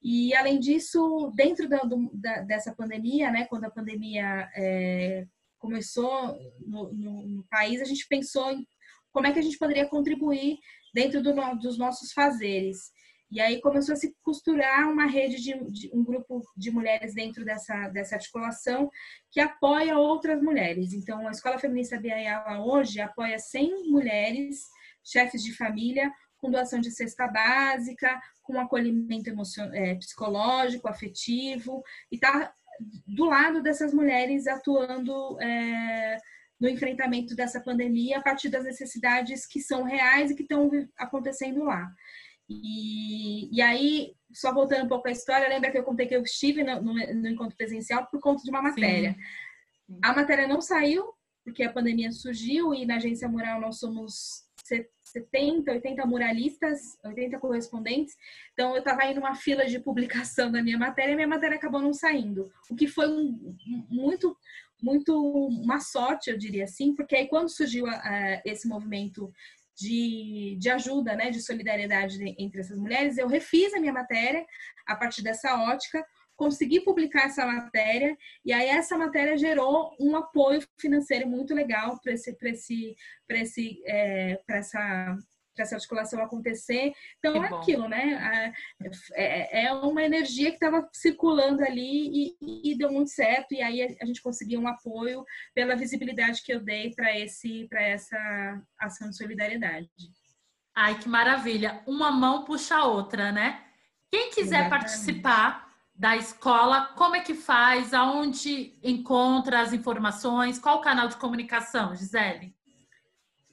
E, 0.01 0.33
além 0.35 0.59
disso, 0.59 1.31
dentro 1.35 1.69
da, 1.69 1.81
da, 2.13 2.41
dessa 2.41 2.73
pandemia, 2.73 3.31
né, 3.31 3.45
quando 3.45 3.65
a 3.65 3.71
pandemia 3.71 4.49
é, 4.55 5.25
começou 5.57 6.35
no, 6.65 6.91
no, 6.93 7.27
no, 7.27 7.43
país, 7.49 7.81
a 7.81 7.85
gente 7.85 8.07
pensou 8.07 8.51
em 8.51 8.67
como 9.11 9.27
é 9.27 9.31
que 9.31 9.39
a 9.39 9.41
gente 9.41 9.57
poderia 9.57 9.87
contribuir 9.87 10.57
dentro 10.93 11.21
do, 11.21 11.33
dos 11.59 11.77
nossos 11.77 12.11
fazeres. 12.11 12.91
E 13.31 13.41
aí 13.41 13.59
começou 13.59 13.93
a 13.93 13.95
se 13.95 14.15
costurar 14.21 14.89
uma 14.89 15.05
rede 15.05 15.41
de, 15.41 15.53
de, 15.71 15.91
um 15.93 16.03
grupo 16.03 16.43
de 16.55 16.71
mulheres 16.71 17.13
dentro 17.13 17.43
dessa, 17.43 17.89
dessa 17.89 18.15
articulação 18.15 18.89
que 19.31 19.39
apoia 19.39 19.97
outras 19.97 20.41
mulheres. 20.41 20.93
Então, 20.93 21.27
a 21.27 21.31
Escola 21.31 21.59
Feminista 21.59 21.99
Biaiala 21.99 22.63
hoje 22.63 23.01
apoia 23.01 23.39
100 23.39 23.89
mulheres, 23.89 24.67
chefes 25.03 25.43
de 25.43 25.55
família, 25.55 26.11
com 26.37 26.51
doação 26.51 26.79
de 26.79 26.91
cesta 26.91 27.27
básica, 27.27 28.21
com 28.43 28.59
acolhimento 28.59 29.31
é, 29.73 29.95
psicológico, 29.95 30.87
afetivo, 30.87 31.83
e 32.11 32.15
está 32.15 32.53
do 33.07 33.25
lado 33.25 33.63
dessas 33.63 33.93
mulheres 33.93 34.47
atuando 34.47 35.39
é, 35.41 36.17
no 36.59 36.69
enfrentamento 36.69 37.35
dessa 37.35 37.59
pandemia 37.59 38.17
a 38.17 38.21
partir 38.21 38.49
das 38.49 38.63
necessidades 38.63 39.45
que 39.45 39.61
são 39.61 39.83
reais 39.83 40.31
e 40.31 40.35
que 40.35 40.43
estão 40.43 40.69
acontecendo 40.97 41.63
lá. 41.63 41.89
E, 42.49 43.55
e 43.55 43.61
aí, 43.61 44.13
só 44.33 44.53
voltando 44.53 44.85
um 44.85 44.89
pouco 44.89 45.07
à 45.07 45.11
história, 45.11 45.49
lembra 45.49 45.71
que 45.71 45.77
eu 45.77 45.83
contei 45.83 46.05
que 46.05 46.15
eu 46.15 46.21
estive 46.21 46.63
no, 46.63 46.81
no, 46.81 46.93
no 46.93 47.27
encontro 47.27 47.57
presencial 47.57 48.05
por 48.07 48.19
conta 48.19 48.43
de 48.43 48.49
uma 48.49 48.61
matéria. 48.61 49.15
Sim. 49.87 49.99
A 50.03 50.13
matéria 50.13 50.47
não 50.47 50.61
saiu, 50.61 51.13
porque 51.43 51.63
a 51.63 51.71
pandemia 51.71 52.11
surgiu 52.11 52.73
e 52.73 52.85
na 52.85 52.95
agência 52.95 53.27
mural 53.27 53.61
nós 53.61 53.79
somos 53.79 54.45
70, 55.03 55.71
80 55.71 56.05
muralistas, 56.05 56.97
80 57.03 57.39
correspondentes. 57.39 58.15
Então, 58.53 58.71
eu 58.73 58.79
estava 58.79 59.03
aí 59.03 59.13
numa 59.13 59.35
fila 59.35 59.65
de 59.65 59.79
publicação 59.79 60.51
da 60.51 60.61
minha 60.61 60.77
matéria 60.77 61.13
e 61.13 61.15
minha 61.15 61.27
matéria 61.27 61.55
acabou 61.55 61.81
não 61.81 61.93
saindo. 61.93 62.51
O 62.69 62.75
que 62.75 62.87
foi 62.87 63.07
um, 63.07 63.55
muito, 63.89 64.35
muito 64.81 65.13
uma 65.47 65.79
sorte, 65.79 66.29
eu 66.29 66.37
diria 66.37 66.65
assim, 66.65 66.95
porque 66.95 67.15
aí 67.15 67.27
quando 67.27 67.49
surgiu 67.49 67.85
uh, 67.85 68.41
esse 68.43 68.67
movimento 68.67 69.31
de, 69.75 70.55
de 70.59 70.69
ajuda, 70.69 71.15
né, 71.15 71.29
de 71.29 71.41
solidariedade 71.41 72.17
entre 72.37 72.61
essas 72.61 72.77
mulheres, 72.77 73.17
eu 73.17 73.27
refiz 73.27 73.73
a 73.73 73.79
minha 73.79 73.93
matéria 73.93 74.45
a 74.85 74.95
partir 74.95 75.21
dessa 75.21 75.55
ótica, 75.55 76.05
consegui 76.35 76.81
publicar 76.81 77.25
essa 77.25 77.45
matéria 77.45 78.17
e 78.43 78.51
aí 78.51 78.67
essa 78.67 78.97
matéria 78.97 79.37
gerou 79.37 79.95
um 79.99 80.15
apoio 80.15 80.61
financeiro 80.77 81.27
muito 81.27 81.53
legal 81.53 81.99
para 82.01 82.13
esse, 82.13 82.35
esse, 82.41 82.95
esse, 83.29 83.83
é, 83.85 84.41
essa 84.49 85.17
para 85.55 85.63
essa 85.63 85.75
articulação 85.75 86.21
acontecer. 86.21 86.93
Então 87.17 87.33
que 87.33 87.39
é 87.39 87.57
aquilo, 87.57 87.87
né? 87.87 88.53
É, 89.13 89.65
é 89.65 89.73
uma 89.73 90.03
energia 90.03 90.49
que 90.49 90.57
estava 90.57 90.87
circulando 90.93 91.63
ali 91.63 92.35
e, 92.41 92.71
e, 92.71 92.77
deu 92.77 92.91
muito 92.91 93.09
certo. 93.09 93.53
E 93.53 93.61
aí 93.61 93.81
a, 93.81 94.05
gente 94.05 94.21
conseguiu 94.21 94.59
um 94.59 94.67
apoio 94.67 95.23
pela 95.53 95.75
visibilidade 95.75 96.43
que 96.43 96.53
eu 96.53 96.59
dei 96.59 96.93
para 96.93 97.17
esse 97.17 97.67
para 97.69 97.81
essa 97.81 98.61
ação 98.79 99.09
de 99.09 99.17
solidariedade. 99.17 99.89
Ai, 100.75 100.99
que 100.99 101.07
maravilha! 101.07 101.81
Uma 101.87 102.11
mão 102.11 102.43
puxa 102.43 102.75
a 102.75 102.85
outra, 102.85 103.31
né? 103.31 103.63
Quem 104.11 104.29
quiser 104.29 104.59
Exatamente. 104.59 104.69
participar 104.69 105.65
da 105.93 106.17
escola, 106.17 106.87
como 106.97 107.15
é 107.15 107.21
que 107.21 107.33
faz? 107.33 107.93
Aonde 107.93 108.77
encontra 108.83 109.61
as 109.61 109.71
informações? 109.71 110.59
Qual 110.59 110.77
o 110.77 110.81
canal 110.81 111.07
de 111.07 111.15
comunicação, 111.15 111.95
Gisele? 111.95 112.53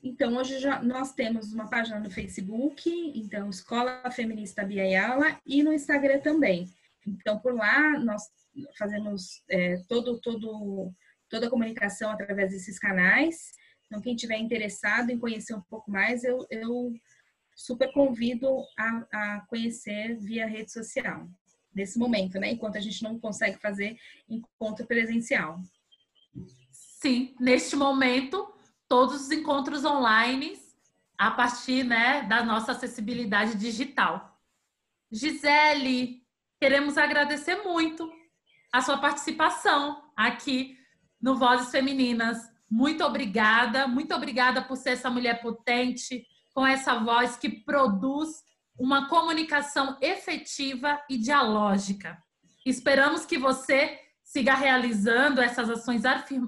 Então, 0.03 0.37
hoje 0.37 0.59
já, 0.59 0.83
nós 0.83 1.13
temos 1.13 1.53
uma 1.53 1.71
página 1.71 2.01
no 2.01 2.11
Facebook, 2.11 2.91
então, 3.15 3.49
Escola 3.49 4.11
Feminista 4.11 4.65
Biaiala, 4.65 5.39
e 5.47 5.63
no 5.63 5.73
Instagram 5.73 6.21
também. 6.21 6.69
Então, 7.07 7.39
por 7.39 7.55
lá, 7.55 7.99
nós 8.01 8.25
fazemos 8.77 9.43
é, 9.49 9.77
todo, 9.89 10.21
todo, 10.21 10.93
toda 11.31 11.47
a 11.47 11.51
comunicação 11.51 12.11
através 12.11 12.51
desses 12.51 12.81
canais. 12.81 13.53
Então, 13.87 14.01
quem 14.01 14.17
tiver 14.17 14.39
interessado 14.39 15.11
em 15.11 15.19
conhecer 15.19 15.55
um 15.55 15.63
pouco 15.63 15.89
mais, 15.89 16.25
eu, 16.25 16.45
eu 16.51 16.93
super 17.55 17.93
convido 17.93 18.65
a, 18.77 19.07
a 19.13 19.41
conhecer 19.47 20.17
via 20.17 20.47
rede 20.47 20.73
social, 20.73 21.29
nesse 21.73 21.97
momento, 21.97 22.41
né? 22.41 22.51
Enquanto 22.51 22.77
a 22.77 22.81
gente 22.81 23.05
não 23.05 23.21
consegue 23.21 23.59
fazer 23.61 23.97
encontro 24.29 24.85
presencial. 24.85 25.61
Sim, 26.73 27.35
neste 27.39 27.77
momento 27.77 28.52
todos 28.93 29.23
os 29.23 29.31
encontros 29.31 29.87
online 29.87 30.53
a 31.17 31.31
partir 31.31 31.83
né, 31.83 32.25
da 32.25 32.45
nossa 32.45 32.73
acessibilidade 32.73 33.55
digital. 33.55 34.39
Gisele, 35.11 36.23
queremos 36.61 36.99
agradecer 36.99 37.63
muito 37.63 38.13
a 38.71 38.83
sua 38.83 38.99
participação 38.99 40.13
aqui 40.15 40.77
no 41.19 41.37
Vozes 41.37 41.71
Femininas. 41.71 42.37
Muito 42.71 43.03
obrigada, 43.03 43.89
muito 43.89 44.15
obrigada 44.15 44.61
por 44.61 44.77
ser 44.77 44.91
essa 44.91 45.09
mulher 45.09 45.41
potente, 45.41 46.27
com 46.53 46.67
essa 46.67 46.97
voz 46.99 47.35
que 47.35 47.49
produz 47.49 48.45
uma 48.79 49.09
comunicação 49.09 49.97
efetiva 50.03 51.03
e 51.09 51.17
dialógica. 51.17 52.23
Esperamos 52.67 53.25
que 53.25 53.39
você 53.39 53.99
siga 54.23 54.53
realizando 54.53 55.41
essas 55.41 55.71
ações 55.71 56.03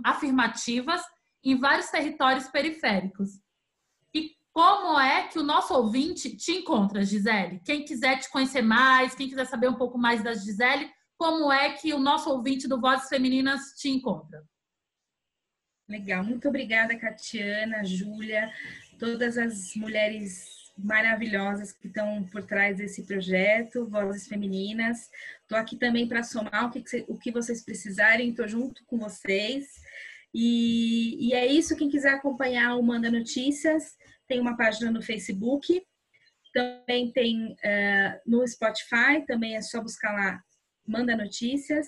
afirmativas 0.05 1.03
em 1.45 1.59
vários 1.59 1.89
territórios 1.91 2.49
periféricos. 2.49 3.39
E 4.15 4.33
como 4.53 4.99
é 4.99 5.29
que 5.29 5.39
o 5.39 5.43
nosso 5.43 5.75
ouvinte 5.75 6.37
te 6.37 6.53
encontra, 6.53 7.05
Gisele? 7.05 7.61
Quem 7.65 7.85
quiser 7.85 8.19
te 8.19 8.31
conhecer 8.31 8.63
mais, 8.63 9.15
quem 9.15 9.29
quiser 9.29 9.47
saber 9.47 9.69
um 9.69 9.75
pouco 9.75 9.99
mais 9.99 10.23
da 10.23 10.33
Gisele, 10.33 10.91
como 11.17 11.53
é 11.53 11.73
que 11.75 11.93
o 11.93 11.99
nosso 11.99 12.31
ouvinte 12.31 12.67
do 12.67 12.81
Vozes 12.81 13.09
Femininas 13.09 13.75
te 13.77 13.89
encontra? 13.89 14.43
Legal, 15.89 16.25
muito 16.25 16.49
obrigada, 16.49 16.99
Catiana, 16.99 17.85
Júlia, 17.85 18.51
todas 18.99 19.37
as 19.37 19.75
mulheres 19.77 20.65
maravilhosas 20.77 21.73
que 21.73 21.87
estão 21.87 22.25
por 22.25 22.43
trás 22.45 22.79
desse 22.79 23.05
projeto, 23.05 23.87
Vozes 23.87 24.27
Femininas. 24.27 25.11
Estou 25.43 25.59
aqui 25.59 25.77
também 25.77 26.09
para 26.09 26.23
somar 26.23 26.67
o 26.67 26.71
que, 26.71 27.05
o 27.07 27.19
que 27.19 27.31
vocês 27.31 27.63
precisarem, 27.65 28.31
estou 28.31 28.49
junto 28.49 28.85
com 28.87 28.99
vocês. 28.99 29.67
E, 30.35 31.29
e 31.29 31.33
é 31.33 31.47
isso. 31.47 31.77
Quem 31.77 31.89
quiser 31.89 32.15
acompanhar 32.15 32.77
o 32.77 32.83
Manda 32.83 33.11
Notícias, 33.11 33.97
tem 34.27 34.41
uma 34.41 34.57
página 34.57 34.91
no 34.91 35.01
Facebook, 35.01 35.81
também 36.53 37.13
tem 37.13 37.53
uh, 37.53 38.21
no 38.27 38.47
Spotify, 38.47 39.25
também 39.27 39.57
é 39.57 39.63
só 39.63 39.81
buscar 39.81 40.13
lá 40.13 40.43
Manda 40.87 41.17
Notícias. 41.17 41.87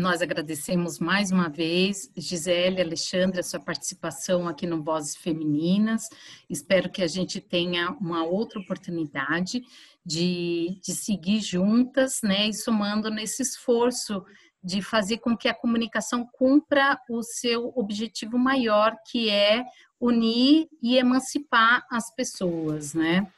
Nós 0.00 0.22
agradecemos 0.22 0.98
mais 0.98 1.30
uma 1.30 1.50
vez, 1.50 2.10
Gisele, 2.16 2.80
Alexandre, 2.80 3.40
a 3.40 3.42
sua 3.42 3.60
participação 3.60 4.48
aqui 4.48 4.66
no 4.66 4.82
Vozes 4.82 5.14
Femininas. 5.14 6.08
Espero 6.48 6.90
que 6.90 7.02
a 7.02 7.06
gente 7.06 7.38
tenha 7.38 7.90
uma 8.00 8.24
outra 8.24 8.58
oportunidade 8.58 9.62
de, 10.02 10.80
de 10.82 10.94
seguir 10.94 11.40
juntas, 11.40 12.20
né, 12.22 12.48
e 12.48 12.54
somando 12.54 13.10
nesse 13.10 13.42
esforço 13.42 14.24
de 14.64 14.80
fazer 14.80 15.18
com 15.18 15.36
que 15.36 15.48
a 15.48 15.54
comunicação 15.54 16.26
cumpra 16.32 16.98
o 17.10 17.22
seu 17.22 17.70
objetivo 17.76 18.38
maior, 18.38 18.96
que 19.06 19.28
é 19.28 19.62
unir 20.00 20.66
e 20.82 20.96
emancipar 20.96 21.84
as 21.90 22.10
pessoas, 22.14 22.94
né? 22.94 23.30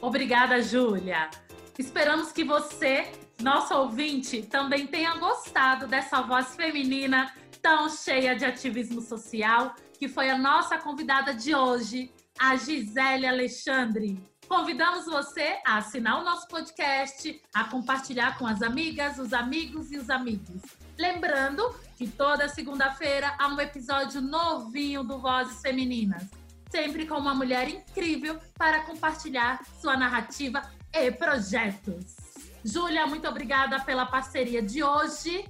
Obrigada, 0.00 0.60
Júlia. 0.60 1.30
Esperamos 1.78 2.32
que 2.32 2.42
você 2.42 3.12
nosso 3.42 3.74
ouvinte 3.74 4.42
também 4.42 4.86
tenha 4.86 5.16
gostado 5.16 5.86
dessa 5.86 6.20
voz 6.20 6.54
feminina 6.54 7.32
tão 7.62 7.88
cheia 7.88 8.34
de 8.34 8.44
ativismo 8.44 9.00
social, 9.00 9.74
que 9.98 10.08
foi 10.08 10.30
a 10.30 10.38
nossa 10.38 10.78
convidada 10.78 11.34
de 11.34 11.54
hoje, 11.54 12.12
a 12.38 12.56
Gisele 12.56 13.26
Alexandre. 13.26 14.22
Convidamos 14.48 15.06
você 15.06 15.58
a 15.64 15.78
assinar 15.78 16.20
o 16.20 16.24
nosso 16.24 16.48
podcast, 16.48 17.40
a 17.54 17.64
compartilhar 17.64 18.36
com 18.36 18.46
as 18.46 18.62
amigas, 18.62 19.18
os 19.18 19.32
amigos 19.32 19.92
e 19.92 19.98
os 19.98 20.10
amigos. 20.10 20.62
Lembrando 20.98 21.62
que 21.96 22.08
toda 22.08 22.48
segunda-feira 22.48 23.34
há 23.38 23.48
um 23.48 23.60
episódio 23.60 24.20
novinho 24.20 25.04
do 25.04 25.18
Vozes 25.18 25.60
Femininas, 25.60 26.24
sempre 26.70 27.06
com 27.06 27.14
uma 27.16 27.34
mulher 27.34 27.68
incrível 27.68 28.38
para 28.58 28.80
compartilhar 28.80 29.60
sua 29.80 29.96
narrativa 29.96 30.62
e 30.92 31.10
projetos. 31.10 32.29
Júlia, 32.64 33.06
muito 33.06 33.26
obrigada 33.28 33.80
pela 33.80 34.06
parceria 34.06 34.62
de 34.62 34.82
hoje. 34.82 35.44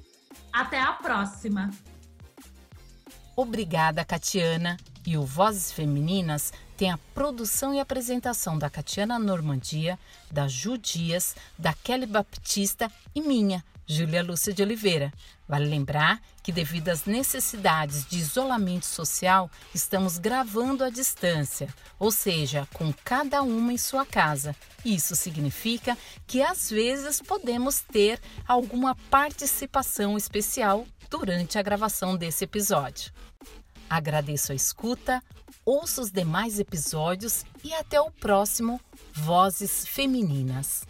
Até 0.53 0.81
a 0.81 0.93
próxima. 0.93 1.71
Obrigada, 3.37 4.05
Catiana. 4.05 4.77
E 5.07 5.17
o 5.17 5.23
Vozes 5.25 5.73
Femininas 5.73 6.53
tem 6.77 6.91
a 6.91 6.99
produção 7.15 7.75
e 7.75 7.81
apresentação 7.81 8.59
da 8.59 8.69
Catiana 8.69 9.19
Normandia, 9.19 9.99
da 10.31 10.47
Ju 10.47 10.77
Dias, 10.77 11.35
da 11.59 11.73
Kelly 11.73 12.07
Baptista 12.07 12.91
e 13.15 13.21
minha, 13.21 13.65
Júlia 13.91 14.23
Lúcia 14.23 14.55
de 14.55 14.63
Oliveira. 14.63 15.13
Vale 15.49 15.67
lembrar 15.67 16.23
que, 16.45 16.53
devido 16.53 16.91
às 16.91 17.07
necessidades 17.07 18.07
de 18.07 18.19
isolamento 18.19 18.87
social, 18.87 19.51
estamos 19.75 20.17
gravando 20.17 20.85
à 20.85 20.91
distância, 20.91 21.69
ou 21.99 22.13
seja, 22.13 22.69
com 22.73 22.95
cada 23.05 23.43
uma 23.43 23.73
em 23.73 23.79
sua 23.79 24.07
casa. 24.07 24.55
Isso 24.85 25.17
significa 25.17 25.99
que 26.25 26.41
às 26.41 26.71
vezes 26.71 27.21
podemos 27.21 27.81
ter 27.81 28.21
alguma 28.47 28.95
participação 29.11 30.17
especial 30.17 30.87
durante 31.11 31.59
a 31.59 31.63
gravação 31.63 32.17
desse 32.17 32.45
episódio. 32.45 33.13
Agradeço 33.89 34.53
a 34.53 34.55
escuta, 34.55 35.21
ouça 35.65 36.01
os 36.01 36.13
demais 36.13 36.61
episódios 36.61 37.45
e 37.65 37.75
até 37.75 38.01
o 38.01 38.09
próximo 38.09 38.81
Vozes 39.13 39.85
Femininas. 39.85 40.90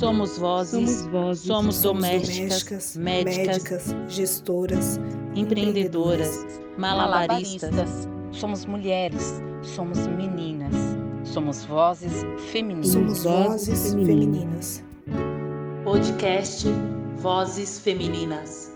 Somos 0.00 0.38
vozes, 0.38 0.72
somos, 0.72 1.06
vozes, 1.12 1.44
somos, 1.44 1.76
somos 1.76 1.82
domésticas, 1.82 2.64
domésticas 2.64 2.96
médicas, 2.96 3.46
médicas, 3.46 3.94
gestoras, 4.08 4.98
empreendedoras, 5.36 6.46
malabaristas. 6.78 7.70
malabaristas. 7.70 8.08
Somos 8.32 8.64
mulheres, 8.64 9.42
somos 9.62 9.98
meninas, 10.06 10.74
somos 11.22 11.66
vozes 11.66 12.24
femininas. 12.50 12.92
Somos 12.92 13.24
vozes 13.24 13.92
femininas. 13.92 14.82
Podcast 15.84 16.64
Vozes 17.18 17.78
Femininas. 17.80 18.69